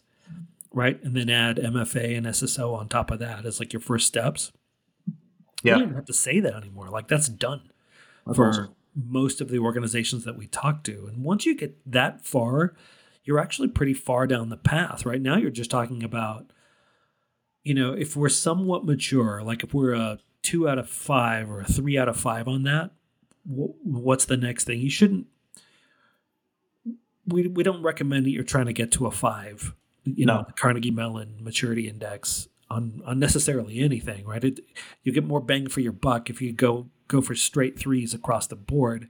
[0.73, 1.01] right?
[1.03, 4.51] And then add MFA and SSO on top of that as like your first steps.
[5.07, 5.13] You
[5.63, 5.73] Yeah.
[5.73, 6.89] don't even have to say that anymore.
[6.89, 7.69] Like that's done
[8.25, 8.75] That's for awesome.
[8.95, 11.07] most of the organizations that we talk to.
[11.07, 12.73] And once you get that far,
[13.25, 15.05] you're actually pretty far down the path.
[15.05, 16.51] Right now, you're just talking about,
[17.63, 21.62] you know, if we're somewhat mature, like if we're a two out of five or
[21.62, 22.91] a three out of five on that,
[23.45, 24.80] wh- what's the next thing?
[24.80, 25.28] You shouldn't.
[27.28, 30.43] We, we don't recommend that you're trying to get to a five, you know, No.
[30.47, 34.43] the Carnegie Mellon Maturity Index on unnecessarily anything, right?
[34.43, 34.62] It,
[35.04, 38.47] you get more bang for your buck if you go go for straight threes across
[38.47, 39.10] the board,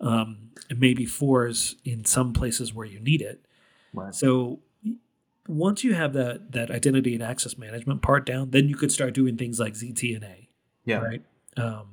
[0.00, 3.44] um, and maybe fours in some places where you need it.
[3.92, 4.14] Right.
[4.14, 4.60] So
[5.48, 9.14] once you have that that identity and access management part down, then you could start
[9.14, 10.46] doing things like ZTNA,
[10.84, 10.98] Yeah.
[10.98, 11.22] right?
[11.56, 11.88] Um,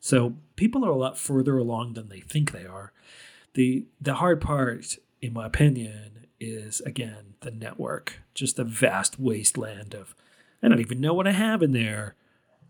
[0.00, 2.92] so people are a lot further along than they think they are.
[3.54, 9.94] the The hard part, in my opinion, is again the network, just a vast wasteland
[9.94, 10.14] of.
[10.62, 12.14] I don't even know what I have in there.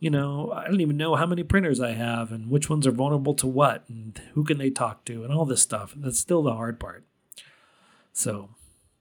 [0.01, 2.93] You know, I don't even know how many printers I have and which ones are
[2.93, 5.93] vulnerable to what and who can they talk to and all this stuff.
[5.97, 7.05] That's still the hard part.
[8.13, 8.51] So,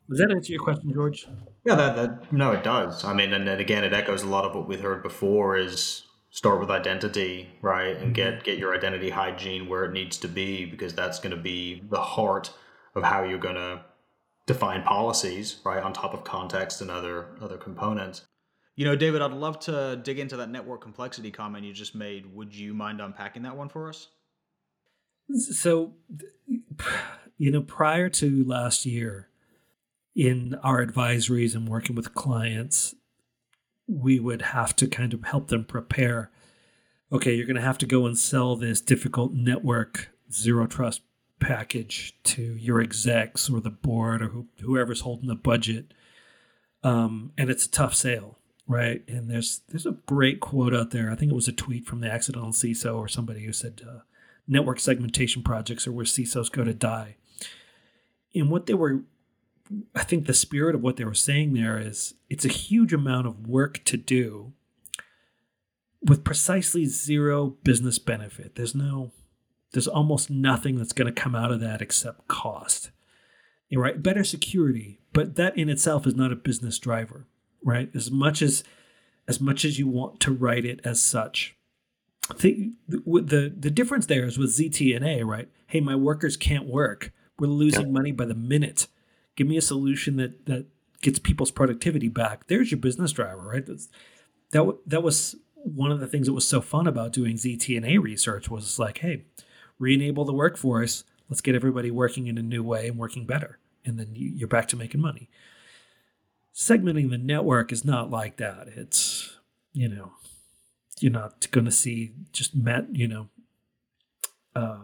[0.10, 1.28] does that answer your question, George?
[1.66, 3.04] Yeah, that, that no, it does.
[3.04, 6.06] I mean, and then again, it echoes a lot of what we've heard before: is
[6.30, 8.44] start with identity, right, and get mm-hmm.
[8.44, 12.02] get your identity hygiene where it needs to be, because that's going to be the
[12.02, 12.52] heart
[12.96, 13.82] of how you're going to
[14.46, 18.26] define policies, right, on top of context and other other components.
[18.76, 22.32] You know, David, I'd love to dig into that network complexity comment you just made.
[22.34, 24.08] Would you mind unpacking that one for us?
[25.34, 25.94] So,
[27.38, 29.30] you know, prior to last year,
[30.18, 32.96] in our advisories and working with clients,
[33.88, 36.32] we would have to kind of help them prepare.
[37.12, 41.02] Okay, you're going to have to go and sell this difficult network zero trust
[41.40, 45.94] package to your execs or the board or who, whoever's holding the budget.
[46.84, 49.04] Um, and it's a tough sale, right?
[49.08, 51.12] And there's there's a great quote out there.
[51.12, 54.00] I think it was a tweet from the accidental CISO or somebody who said, uh,
[54.48, 57.18] "Network segmentation projects are where CISOs go to die."
[58.34, 59.02] And what they were,
[59.96, 63.28] I think, the spirit of what they were saying there is, it's a huge amount
[63.28, 64.54] of work to do
[66.02, 68.56] with precisely zero business benefit.
[68.56, 69.12] There's no,
[69.74, 72.92] there's almost nothing that's going to come out of that except cost.
[73.70, 77.28] You're right, better security, but that in itself is not a business driver,
[77.64, 77.90] right?
[77.94, 78.64] As much as
[79.28, 81.58] as much as you want to write it as such.
[82.38, 85.50] The, the the difference there is with ZTNA, right?
[85.66, 87.12] Hey, my workers can't work.
[87.40, 88.88] We're losing money by the minute.
[89.38, 90.66] Give me a solution that that
[91.02, 92.48] gets people's productivity back.
[92.48, 93.66] There's your business driver, right?
[93.66, 93.88] That's,
[94.52, 98.02] that w- that was one of the things that was so fun about doing ZTNA
[98.02, 99.24] research was like, hey,
[99.80, 101.04] re-enable the workforce.
[101.30, 104.48] Let's get everybody working in a new way and working better, and then you, you're
[104.48, 105.30] back to making money.
[106.54, 108.68] Segmenting the network is not like that.
[108.76, 109.38] It's
[109.74, 110.14] you know,
[111.00, 113.30] you're not going to see just met you know,
[114.56, 114.80] uh,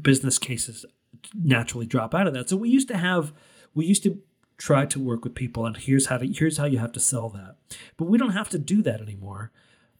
[0.00, 0.86] business cases
[1.34, 2.48] naturally drop out of that.
[2.48, 3.32] So we used to have,
[3.74, 4.20] we used to
[4.58, 7.28] try to work with people, and here's how to here's how you have to sell
[7.30, 7.56] that.
[7.96, 9.50] But we don't have to do that anymore.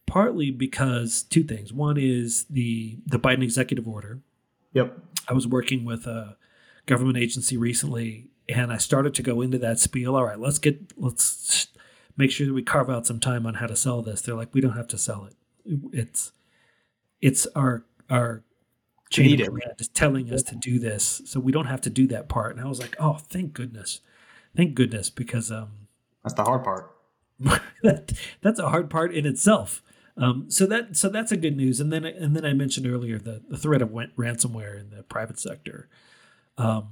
[0.07, 1.73] Partly because two things.
[1.73, 4.21] One is the the Biden executive order.
[4.73, 4.99] Yep.
[5.29, 6.37] I was working with a
[6.87, 10.17] government agency recently, and I started to go into that spiel.
[10.17, 11.69] All right, let's get let's
[12.17, 14.21] make sure that we carve out some time on how to sell this.
[14.21, 15.35] They're like, we don't have to sell it.
[15.93, 16.33] It's
[17.21, 18.43] it's our our
[19.11, 22.07] chain of command is telling us to do this, so we don't have to do
[22.09, 22.57] that part.
[22.57, 24.01] And I was like, oh, thank goodness,
[24.57, 25.89] thank goodness, because um,
[26.23, 26.95] that's the hard part.
[27.83, 29.83] that, that's a hard part in itself.
[30.17, 31.79] Um, so that so that's a good news.
[31.79, 35.39] And then and then I mentioned earlier the, the threat of ransomware in the private
[35.39, 35.89] sector
[36.57, 36.89] um,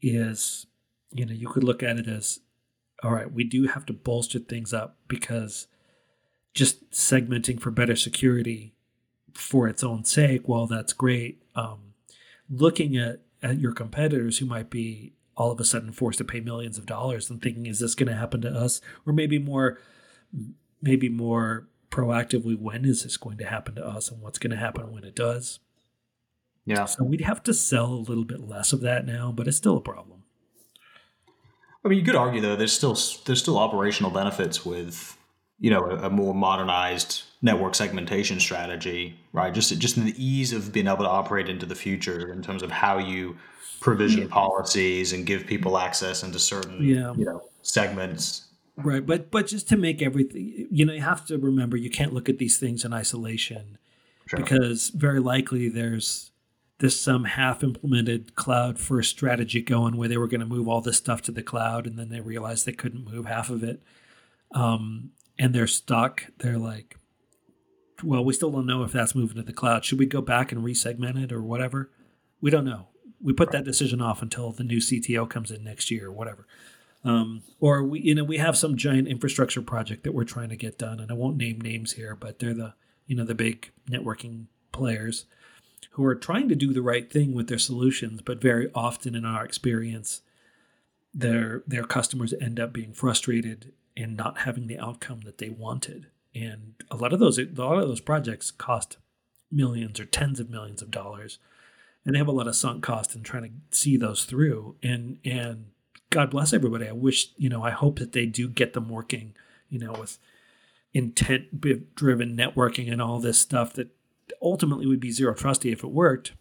[0.00, 0.66] is
[1.12, 2.40] you know you could look at it as
[3.02, 5.68] all right we do have to bolster things up because
[6.54, 8.74] just segmenting for better security
[9.36, 11.42] for its own sake well, that's great.
[11.54, 11.94] Um,
[12.50, 16.40] looking at at your competitors who might be all of a sudden forced to pay
[16.40, 18.80] millions of dollars and thinking is this going to happen to us?
[19.06, 19.78] Or maybe more
[20.82, 24.56] maybe more proactively when is this going to happen to us and what's going to
[24.56, 25.60] happen when it does?
[26.64, 26.84] Yeah.
[26.86, 29.76] So we'd have to sell a little bit less of that now but it's still
[29.76, 30.22] a problem.
[31.84, 35.15] I mean you could argue though there's still there's still operational benefits with
[35.58, 40.72] you know a, a more modernized network segmentation strategy right just just the ease of
[40.72, 43.36] being able to operate into the future in terms of how you
[43.80, 44.28] provision yeah.
[44.28, 47.12] policies and give people access into certain yeah.
[47.14, 51.38] you know segments right but but just to make everything you know you have to
[51.38, 53.78] remember you can't look at these things in isolation
[54.26, 54.40] sure.
[54.40, 56.30] because very likely there's
[56.78, 60.82] this some half implemented cloud first strategy going where they were going to move all
[60.82, 63.82] this stuff to the cloud and then they realized they couldn't move half of it
[64.54, 66.26] um, and they're stuck.
[66.38, 66.96] They're like
[68.02, 69.84] well we still don't know if that's moving to the cloud.
[69.84, 71.90] Should we go back and resegment it or whatever?
[72.40, 72.88] We don't know.
[73.22, 76.46] We put that decision off until the new CTO comes in next year or whatever.
[77.06, 80.56] Um, or we, you know, we have some giant infrastructure project that we're trying to
[80.56, 82.74] get done, and I won't name names here, but they're the,
[83.06, 85.26] you know, the big networking players
[85.92, 89.24] who are trying to do the right thing with their solutions, but very often in
[89.24, 90.22] our experience,
[91.14, 96.06] their their customers end up being frustrated and not having the outcome that they wanted.
[96.34, 98.98] And a lot of those, a lot of those projects cost
[99.50, 101.38] millions or tens of millions of dollars
[102.06, 104.76] and they have a lot of sunk cost in trying to see those through.
[104.82, 105.66] And and
[106.08, 106.88] God bless everybody.
[106.88, 109.34] I wish you know I hope that they do get them working.
[109.68, 110.18] You know with
[110.94, 111.60] intent
[111.94, 113.88] driven networking and all this stuff that
[114.40, 116.32] ultimately would be zero trusty if it worked.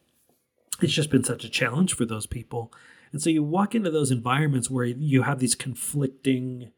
[0.81, 2.71] It's just been such a challenge for those people.
[3.11, 6.71] And so you walk into those environments where you have these conflicting,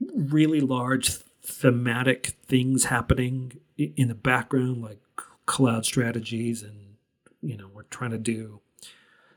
[0.00, 1.10] really large
[1.42, 5.00] thematic things happening in the background, like
[5.46, 6.96] cloud strategies and
[7.42, 8.60] you know we're trying to do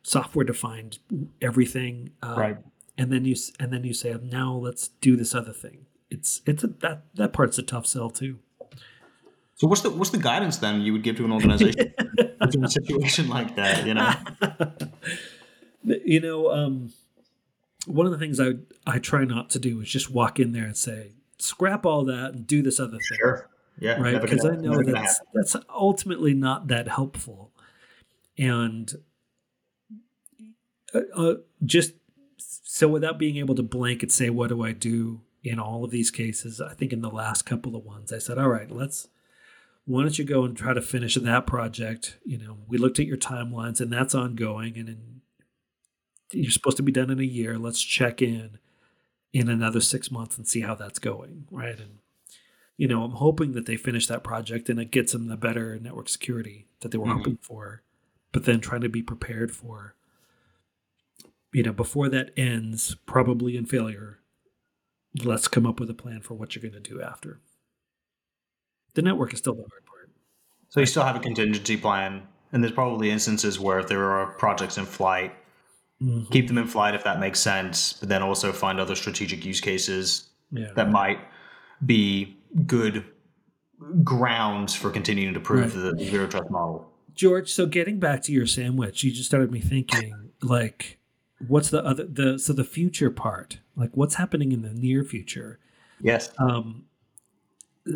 [0.03, 0.99] software defined
[1.41, 2.57] everything um, right.
[2.97, 5.85] and then you and then you say now let's do this other thing.
[6.09, 8.39] It's it's a, that that part's a tough sell too.
[9.55, 11.93] So what's the what's the guidance then you would give to an organization
[12.53, 14.13] in a situation like that you know?
[16.05, 16.91] You know um,
[17.87, 18.51] one of the things i
[18.85, 22.33] i try not to do is just walk in there and say scrap all that
[22.33, 23.17] and do this other thing.
[23.19, 23.49] Sure.
[23.79, 24.21] Yeah right?
[24.21, 27.51] because i know that's that's ultimately not that helpful.
[28.39, 28.93] And
[30.93, 31.93] uh, uh, just
[32.39, 36.11] so without being able to blanket say what do i do in all of these
[36.11, 36.59] cases?
[36.59, 39.07] I think in the last couple of ones i said all right let's
[39.85, 42.17] why don't you go and try to finish that project?
[42.25, 44.77] You know we looked at your timelines and that's ongoing.
[44.77, 45.16] And in,
[46.31, 47.57] you're supposed to be done in a year.
[47.57, 48.59] Let's check in
[49.33, 51.79] in another six months and see how that's going right?
[51.79, 51.99] And
[52.77, 55.79] you know i'm hoping that they finish that project and it gets them the better
[55.79, 57.17] network security that they were mm-hmm.
[57.17, 57.81] hoping for
[58.31, 59.95] but then trying to be prepared for
[61.51, 64.19] you know before that ends probably in failure
[65.23, 67.39] let's come up with a plan for what you're going to do after.
[68.93, 70.09] The network is still the hard part.
[70.69, 74.33] So you still have a contingency plan and there's probably instances where if there are
[74.33, 75.33] projects in flight
[76.01, 76.31] mm-hmm.
[76.31, 79.61] keep them in flight if that makes sense but then also find other strategic use
[79.61, 80.71] cases yeah.
[80.75, 81.19] that might
[81.85, 83.03] be good
[84.03, 85.97] grounds for continuing to prove right.
[85.97, 89.59] the zero trust model George, so getting back to your sandwich, you just started me
[89.59, 90.99] thinking like
[91.47, 93.59] what's the other the so the future part?
[93.75, 95.59] Like what's happening in the near future?
[95.99, 96.31] Yes.
[96.37, 96.85] Um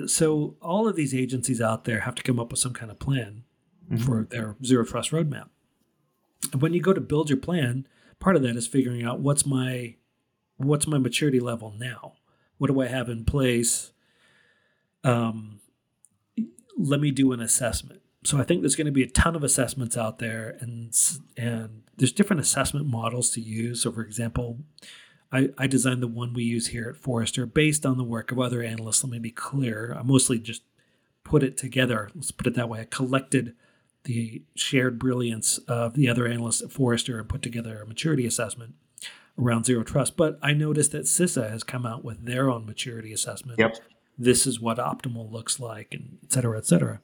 [0.07, 2.97] so all of these agencies out there have to come up with some kind of
[2.97, 3.43] plan
[3.85, 4.03] mm-hmm.
[4.03, 5.49] for their zero trust roadmap.
[6.57, 7.87] When you go to build your plan,
[8.19, 9.95] part of that is figuring out what's my
[10.57, 12.13] what's my maturity level now?
[12.57, 13.91] What do I have in place?
[15.03, 15.59] Um
[16.77, 19.43] let me do an assessment so I think there's going to be a ton of
[19.43, 20.95] assessments out there, and
[21.35, 23.81] and there's different assessment models to use.
[23.81, 24.59] So, for example,
[25.31, 28.39] I, I designed the one we use here at Forrester based on the work of
[28.39, 29.03] other analysts.
[29.03, 29.95] Let me be clear.
[29.97, 30.61] I mostly just
[31.23, 32.09] put it together.
[32.13, 32.81] Let's put it that way.
[32.81, 33.55] I collected
[34.03, 38.75] the shared brilliance of the other analysts at Forrester and put together a maturity assessment
[39.39, 40.17] around zero trust.
[40.17, 43.59] But I noticed that CISA has come out with their own maturity assessment.
[43.59, 43.77] Yep.
[44.17, 47.01] This is what optimal looks like, and et cetera, et cetera.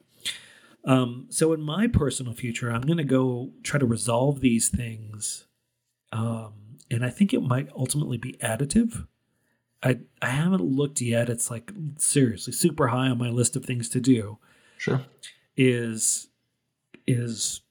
[0.86, 5.48] Um, so in my personal future, I'm going to go try to resolve these things,
[6.12, 6.54] um,
[6.90, 9.08] and I think it might ultimately be additive.
[9.84, 11.30] I I haven't looked yet.
[11.30, 14.38] It's like seriously super high on my list of things to do.
[14.78, 15.02] Sure.
[15.56, 16.30] Is
[17.08, 17.62] is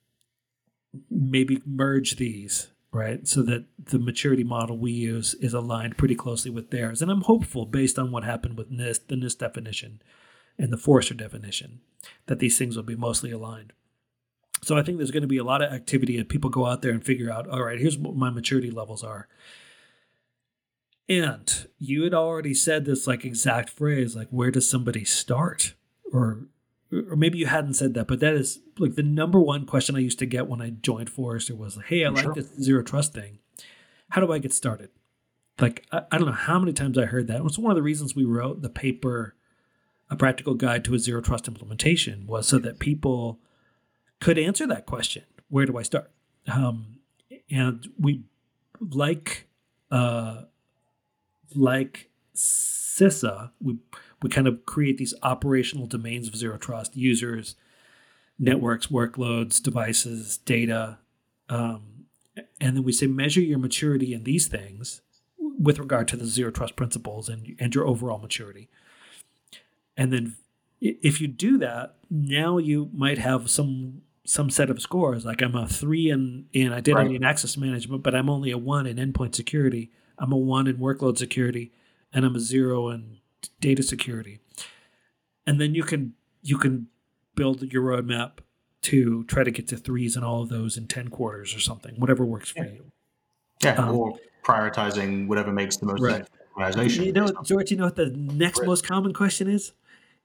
[1.11, 3.29] maybe merge these right?
[3.29, 7.03] So that the maturity model we use is aligned pretty closely with theirs.
[7.03, 10.01] And i'm hopeful based on what happened with nist the nist definition
[10.59, 11.81] and the forrester definition
[12.27, 13.73] that these things will be mostly aligned.
[14.63, 16.83] So i think there's going to be a lot of activity and people go out
[16.83, 19.29] there and figure out all right here's what my maturity levels are.
[21.09, 25.75] And you had already said this like exact phrase like where does somebody start?
[26.13, 26.47] Or
[26.93, 30.01] or maybe you hadn't said that, but that is like the number one question I
[30.01, 32.27] used to get when I joined Forrester was like, "Hey, I sure.
[32.27, 33.39] like this zero trust thing.
[34.11, 34.91] How do I get started?"
[35.61, 37.39] Like I, I, don't know how many times I heard that.
[37.39, 39.35] It was one of the reasons we wrote the paper,
[40.11, 43.41] "A Practical Guide to a Zero Trust Implementation," was so that people
[44.21, 46.11] could answer that question: Where do I start?
[46.47, 46.99] Um,
[47.51, 48.23] and we
[48.81, 49.49] like
[49.91, 50.43] uh,
[51.55, 53.79] like CISA, we
[54.23, 57.55] we kind of create these operational domains of zero trust users,
[58.39, 60.99] networks, workloads, devices, data.
[61.49, 62.07] Um,
[62.61, 65.03] and then we say measure your maturity in these things
[65.39, 68.69] with regard to the zero trust principles and, and your overall maturity.
[69.97, 70.37] And then
[70.81, 75.25] if you do that, now you might have some some set of scores.
[75.25, 77.17] Like I'm a three in, in identity right.
[77.17, 79.93] and access management, but I'm only a one in endpoint security.
[80.19, 81.73] I'm a one in workload security,
[82.13, 83.19] and I'm a zero in
[83.61, 84.41] data security.
[85.47, 86.89] And then you can you can
[87.35, 88.39] build your roadmap
[88.83, 91.95] to try to get to threes and all of those in 10 quarters or something,
[91.97, 92.71] whatever works for yeah.
[92.71, 92.93] you.
[93.63, 96.27] Yeah, um, or prioritizing whatever makes the most right.
[96.57, 97.05] organization.
[97.05, 98.67] You know, George, you know what the next right.
[98.67, 99.73] most common question is?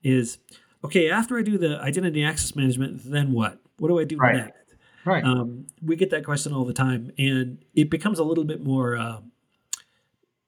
[0.03, 0.37] Is
[0.83, 3.59] okay, after I do the identity access management, then what?
[3.77, 4.35] What do I do right.
[4.35, 4.57] next?
[5.05, 5.23] Right.
[5.23, 8.97] Um, we get that question all the time, and it becomes a little bit more
[8.97, 9.21] uh,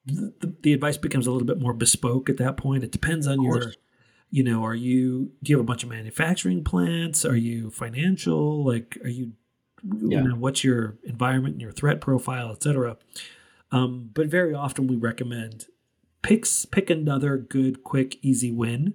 [0.06, 2.84] the, the advice becomes a little bit more bespoke at that point.
[2.84, 3.72] It depends on your,
[4.30, 7.24] you know, are you do you have a bunch of manufacturing plants?
[7.24, 8.64] Are you financial?
[8.64, 9.32] Like, are you,
[9.82, 10.22] yeah.
[10.22, 12.96] you know, what's your environment and your threat profile, etc.
[13.72, 15.66] Um, but very often we recommend
[16.22, 18.94] picks pick another good, quick, easy win.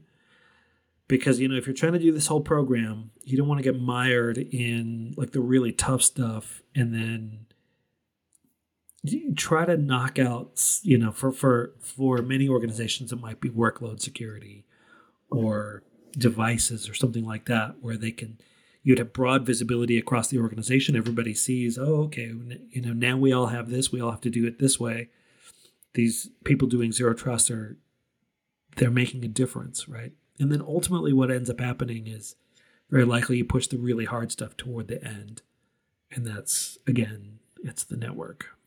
[1.08, 3.64] Because you know, if you're trying to do this whole program, you don't want to
[3.64, 7.48] get mired in like the really tough stuff and then
[9.36, 14.02] try to knock out you know for for for many organizations it might be workload
[14.02, 14.66] security
[15.30, 15.84] or
[16.18, 18.38] devices or something like that where they can
[18.84, 20.96] you'd have broad visibility across the organization.
[20.96, 22.34] Everybody sees oh okay
[22.72, 25.10] you know now we all have this we all have to do it this way.
[25.94, 27.78] These people doing zero trust are
[28.76, 30.12] they're making a difference right?
[30.40, 32.36] And then ultimately what ends up happening is
[32.90, 35.42] very likely you push the really hard stuff toward the end.
[36.12, 38.59] And that's again it's the network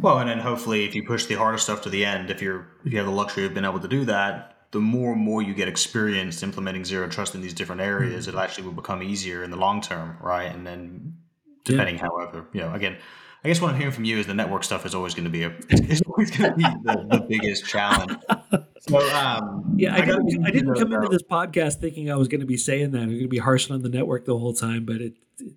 [0.00, 2.66] well, and then hopefully, if you push the harder stuff to the end, if you're
[2.84, 5.42] if you have the luxury of being able to do that, the more and more
[5.42, 8.36] you get experience implementing zero trust in these different areas, mm-hmm.
[8.36, 10.54] it actually will become easier in the long term, right?
[10.54, 11.14] And then,
[11.64, 12.02] depending, yeah.
[12.02, 12.96] however, you know, again,
[13.44, 15.30] I guess what I'm hearing from you is the network stuff is always going to
[15.30, 18.18] be a it's always going to be the, the, biggest challenge.
[18.80, 22.28] So, um, yeah, I, I didn't, I didn't come into this podcast thinking I was
[22.28, 23.02] going to be saying that.
[23.02, 25.54] I'm going to be harsh on the network the whole time, but it, it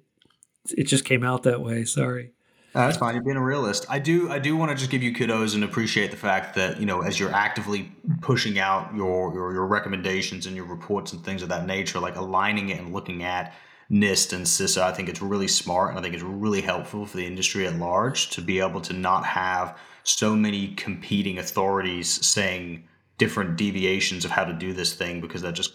[0.78, 1.84] it just came out that way.
[1.84, 2.32] Sorry.
[2.74, 3.16] That's fine.
[3.16, 3.86] You're being a realist.
[3.90, 4.30] I do.
[4.30, 7.02] I do want to just give you kudos and appreciate the fact that you know,
[7.02, 7.92] as you're actively
[8.22, 12.16] pushing out your your, your recommendations and your reports and things of that nature, like
[12.16, 13.54] aligning it and looking at
[13.92, 17.18] NIST and CISA, I think it's really smart and I think it's really helpful for
[17.18, 22.84] the industry at large to be able to not have so many competing authorities saying
[23.18, 25.74] different deviations of how to do this thing because that just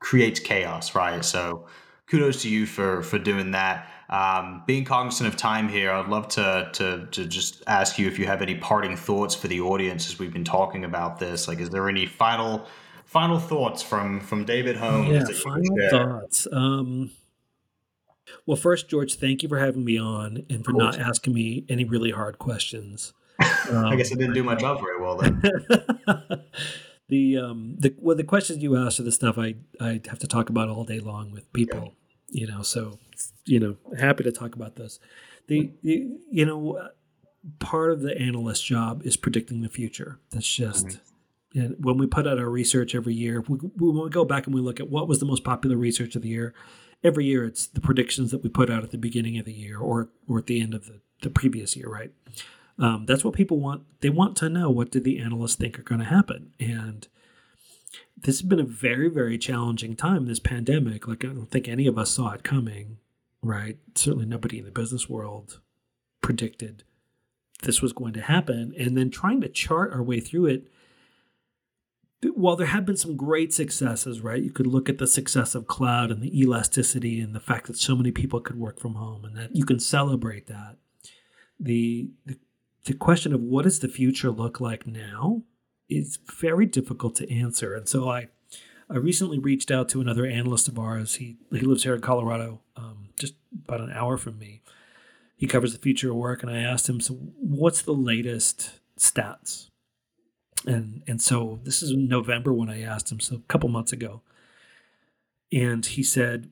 [0.00, 1.24] creates chaos, right?
[1.24, 1.66] So
[2.06, 3.88] kudos to you for for doing that.
[4.10, 8.18] Um, being cognizant of time here, I'd love to, to to just ask you if
[8.18, 11.48] you have any parting thoughts for the audience as we've been talking about this.
[11.48, 12.66] Like, is there any final
[13.04, 15.28] final thoughts from from David Holmes?
[15.28, 16.46] Yeah, final thoughts.
[16.52, 17.10] Um,
[18.46, 21.84] well, first, George, thank you for having me on and for not asking me any
[21.84, 23.12] really hard questions.
[23.70, 25.42] Um, I guess I didn't do my job very well then.
[27.08, 30.26] the um the well the questions you asked are the stuff I I have to
[30.26, 31.94] talk about all day long with people
[32.30, 32.98] you know so
[33.44, 34.98] you know happy to talk about this
[35.48, 36.88] the, the you know
[37.58, 40.98] part of the analyst job is predicting the future that's just
[41.54, 44.54] And when we put out our research every year, we, when we go back and
[44.54, 46.54] we look at what was the most popular research of the year,
[47.04, 49.78] every year it's the predictions that we put out at the beginning of the year
[49.78, 52.12] or or at the end of the, the previous year, right?
[52.78, 53.82] Um, that's what people want.
[54.00, 57.06] They want to know what do the analysts think are going to happen, and
[58.16, 60.26] this has been a very very challenging time.
[60.26, 62.98] This pandemic, like I don't think any of us saw it coming,
[63.42, 63.78] right?
[63.94, 65.60] Certainly nobody in the business world
[66.20, 66.84] predicted
[67.62, 70.68] this was going to happen, and then trying to chart our way through it
[72.34, 74.42] while there have been some great successes, right?
[74.42, 77.76] You could look at the success of cloud and the elasticity and the fact that
[77.76, 80.76] so many people could work from home and that you can celebrate that.
[81.58, 82.38] The, the,
[82.84, 85.42] the question of what does the future look like now
[85.88, 87.74] is very difficult to answer.
[87.74, 88.28] And so I,
[88.90, 91.16] I recently reached out to another analyst of ours.
[91.16, 93.34] He, he lives here in Colorado, um, just
[93.66, 94.62] about an hour from me.
[95.36, 96.42] He covers the future of work.
[96.42, 99.70] And I asked him, so what's the latest stats
[100.66, 104.22] and and so this is November when I asked him, so a couple months ago,
[105.52, 106.50] and he said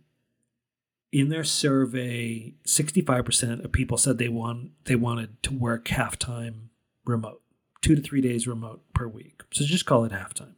[1.12, 6.70] in their survey, 65% of people said they want they wanted to work half time
[7.04, 7.42] remote,
[7.82, 9.42] two to three days remote per week.
[9.52, 10.56] So just call it half time.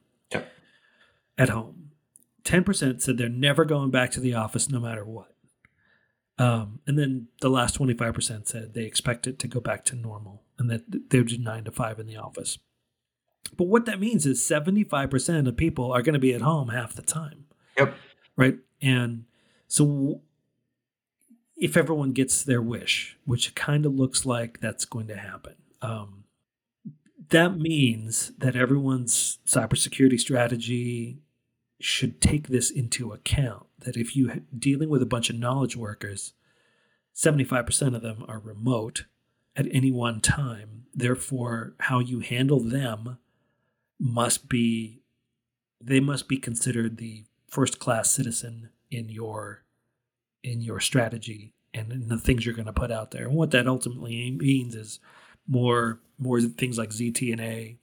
[1.39, 1.91] At home.
[2.45, 5.35] 10% said they're never going back to the office no matter what.
[6.39, 10.43] Um, and then the last 25% said they expect it to go back to normal
[10.59, 12.59] and that they would do nine to five in the office.
[13.57, 16.95] But what that means is 75% of people are going to be at home half
[16.95, 17.45] the time.
[17.77, 17.95] Yep.
[18.37, 18.59] Right.
[18.81, 19.25] And
[19.69, 20.23] so
[21.57, 26.22] if everyone gets their wish, which kind of looks like that's going to happen, um,
[27.33, 31.19] that means that everyone's cybersecurity strategy
[31.81, 33.67] should take this into account.
[33.79, 36.35] That if you're dealing with a bunch of knowledge workers,
[37.15, 39.07] 75% of them are remote
[39.57, 40.85] at any one time.
[40.95, 43.19] Therefore, how you handle them
[43.99, 45.01] must be
[45.81, 49.65] they must be considered the first class citizen in your
[50.45, 53.27] in your strategy and in the things you're going to put out there.
[53.27, 55.01] And what that ultimately means is
[55.47, 57.77] more more things like ZTNA,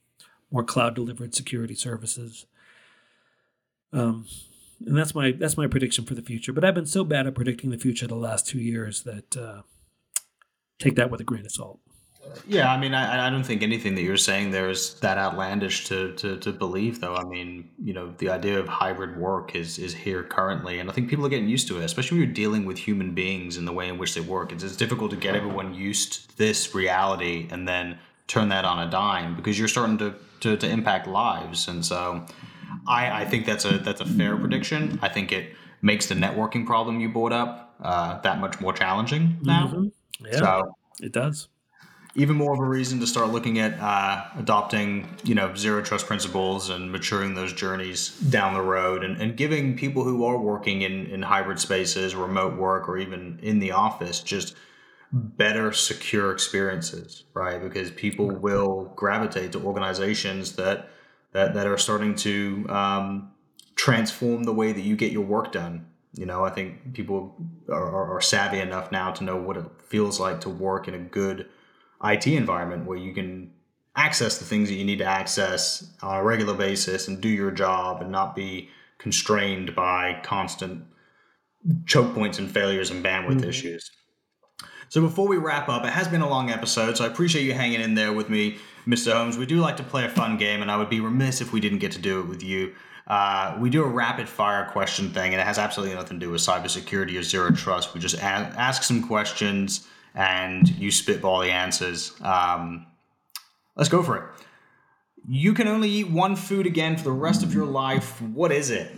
[0.50, 2.46] more cloud delivered security services.
[3.92, 4.26] Um,
[4.86, 6.52] and that's my that's my prediction for the future.
[6.52, 9.62] But I've been so bad at predicting the future the last two years that uh,
[10.78, 11.80] take that with a grain of salt.
[12.46, 15.86] Yeah, I mean, I, I don't think anything that you're saying there is that outlandish
[15.86, 17.16] to, to, to believe, though.
[17.16, 20.92] I mean, you know, the idea of hybrid work is is here currently, and I
[20.92, 23.66] think people are getting used to it, especially when you're dealing with human beings and
[23.66, 24.52] the way in which they work.
[24.52, 28.86] It's, it's difficult to get everyone used to this reality and then turn that on
[28.86, 32.26] a dime because you're starting to, to, to impact lives, and so
[32.86, 34.98] I, I think that's a that's a fair prediction.
[35.02, 39.38] I think it makes the networking problem you brought up uh, that much more challenging
[39.42, 39.68] now.
[39.68, 40.26] Mm-hmm.
[40.26, 41.48] Yeah, so, it does
[42.14, 46.06] even more of a reason to start looking at uh, adopting, you know, zero trust
[46.06, 50.82] principles and maturing those journeys down the road and, and giving people who are working
[50.82, 54.54] in, in hybrid spaces, remote work, or even in the office just
[55.12, 57.60] better secure experiences, right?
[57.62, 60.88] Because people will gravitate to organizations that
[61.32, 63.30] that, that are starting to um,
[63.76, 65.86] transform the way that you get your work done.
[66.14, 67.36] You know, I think people
[67.68, 70.98] are, are savvy enough now to know what it feels like to work in a
[70.98, 71.46] good
[72.02, 73.50] IT environment where you can
[73.96, 77.50] access the things that you need to access on a regular basis and do your
[77.50, 80.84] job and not be constrained by constant
[81.86, 83.48] choke points and failures and bandwidth mm-hmm.
[83.48, 83.90] issues.
[84.88, 87.52] So before we wrap up, it has been a long episode, so I appreciate you
[87.52, 89.12] hanging in there with me, Mr.
[89.12, 89.38] Holmes.
[89.38, 91.60] We do like to play a fun game, and I would be remiss if we
[91.60, 92.74] didn't get to do it with you.
[93.06, 96.32] Uh, we do a rapid fire question thing, and it has absolutely nothing to do
[96.32, 97.94] with cybersecurity or zero trust.
[97.94, 102.12] We just a- ask some questions and you spitball the answers.
[102.22, 102.86] Um,
[103.76, 104.24] let's go for it.
[105.28, 108.20] You can only eat one food again for the rest of your life.
[108.22, 108.90] What is it?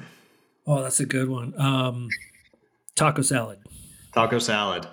[0.66, 1.58] Oh, that's a good one.
[1.60, 2.08] Um,
[2.94, 3.58] taco salad.
[4.14, 4.86] Taco salad.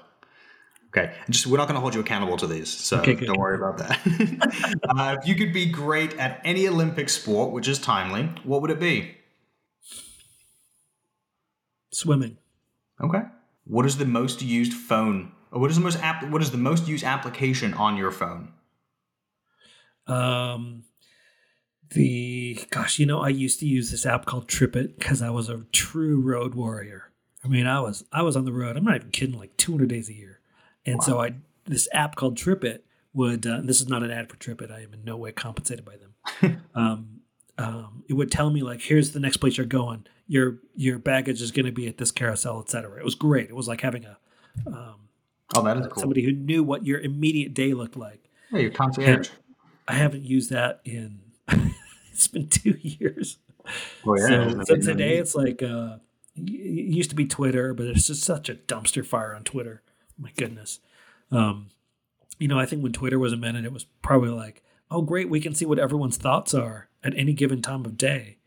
[0.88, 3.56] Okay, just we're not going to hold you accountable to these, so okay, don't worry
[3.56, 4.80] about that.
[4.90, 8.72] uh, if you could be great at any Olympic sport, which is timely, what would
[8.72, 9.16] it be?
[11.92, 12.38] Swimming.
[13.00, 13.22] Okay.
[13.66, 16.24] What is the most used phone what is the most app?
[16.30, 18.54] What is the most used application on your phone?
[20.08, 20.84] Um,
[21.92, 25.50] the gosh, you know, I used to use this app called TripIt because I was
[25.50, 27.12] a true road warrior.
[27.44, 28.78] I mean, I was I was on the road.
[28.78, 30.40] I'm not even kidding, like 200 days a year,
[30.86, 31.06] and wow.
[31.06, 31.36] so I
[31.66, 32.82] this app called TripIt
[33.14, 33.46] would.
[33.46, 34.72] Uh, this is not an ad for TripIt.
[34.72, 36.62] I am in no way compensated by them.
[36.76, 37.22] um,
[37.58, 40.06] um, it would tell me like, here's the next place you're going.
[40.28, 43.00] Your your baggage is going to be at this carousel, etc.
[43.00, 43.50] It was great.
[43.50, 44.18] It was like having a
[44.68, 45.09] um,
[45.56, 46.02] Oh, that is cool.
[46.02, 48.30] Somebody who knew what your immediate day looked like.
[48.52, 49.30] Yeah, your concierge.
[49.88, 51.22] I haven't used that in
[52.12, 53.38] it's been two years.
[54.06, 54.50] Oh yeah.
[54.50, 55.98] So, so today it's like uh,
[56.36, 59.82] it used to be Twitter, but it's just such a dumpster fire on Twitter.
[60.18, 60.80] My goodness.
[61.32, 61.70] Um,
[62.38, 65.42] you know, I think when Twitter was invented, it was probably like, oh, great, we
[65.42, 68.38] can see what everyone's thoughts are at any given time of day.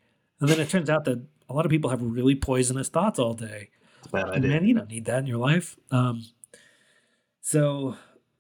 [0.41, 3.35] And then it turns out that a lot of people have really poisonous thoughts all
[3.35, 3.71] day.
[4.11, 4.51] bad idea.
[4.51, 5.77] Man, you don't need that in your life.
[5.91, 6.25] Um,
[7.43, 7.97] so,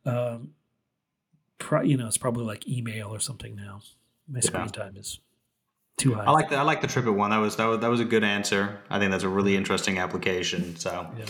[0.07, 0.53] um,
[1.59, 3.81] pro- you know, it's probably like email or something now.
[4.29, 5.21] My screen time is
[5.99, 6.25] too high.
[6.25, 7.31] I like the I like the TripIt one.
[7.31, 8.79] That was that was that was a good answer.
[8.89, 10.77] I think that's a really interesting application.
[10.77, 11.07] So.
[11.19, 11.25] Yeah.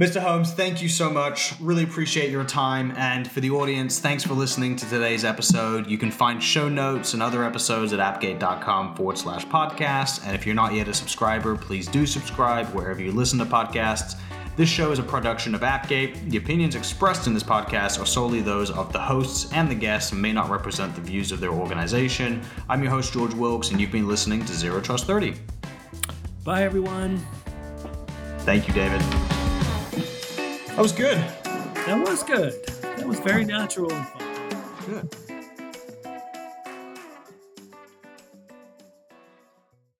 [0.00, 0.20] Mr.
[0.20, 1.58] Holmes, thank you so much.
[1.60, 2.92] Really appreciate your time.
[2.96, 5.88] And for the audience, thanks for listening to today's episode.
[5.88, 10.24] You can find show notes and other episodes at appgate.com forward slash podcast.
[10.24, 14.14] And if you're not yet a subscriber, please do subscribe wherever you listen to podcasts.
[14.58, 16.30] This show is a production of Appgate.
[16.30, 20.10] The opinions expressed in this podcast are solely those of the hosts and the guests
[20.10, 22.42] and may not represent the views of their organization.
[22.68, 25.36] I'm your host, George Wilkes, and you've been listening to Zero Trust 30.
[26.42, 27.24] Bye, everyone.
[28.38, 29.00] Thank you, David.
[30.70, 31.18] That was good.
[31.86, 32.54] That was good.
[32.82, 34.74] That was very natural and fun.
[34.88, 35.27] Good.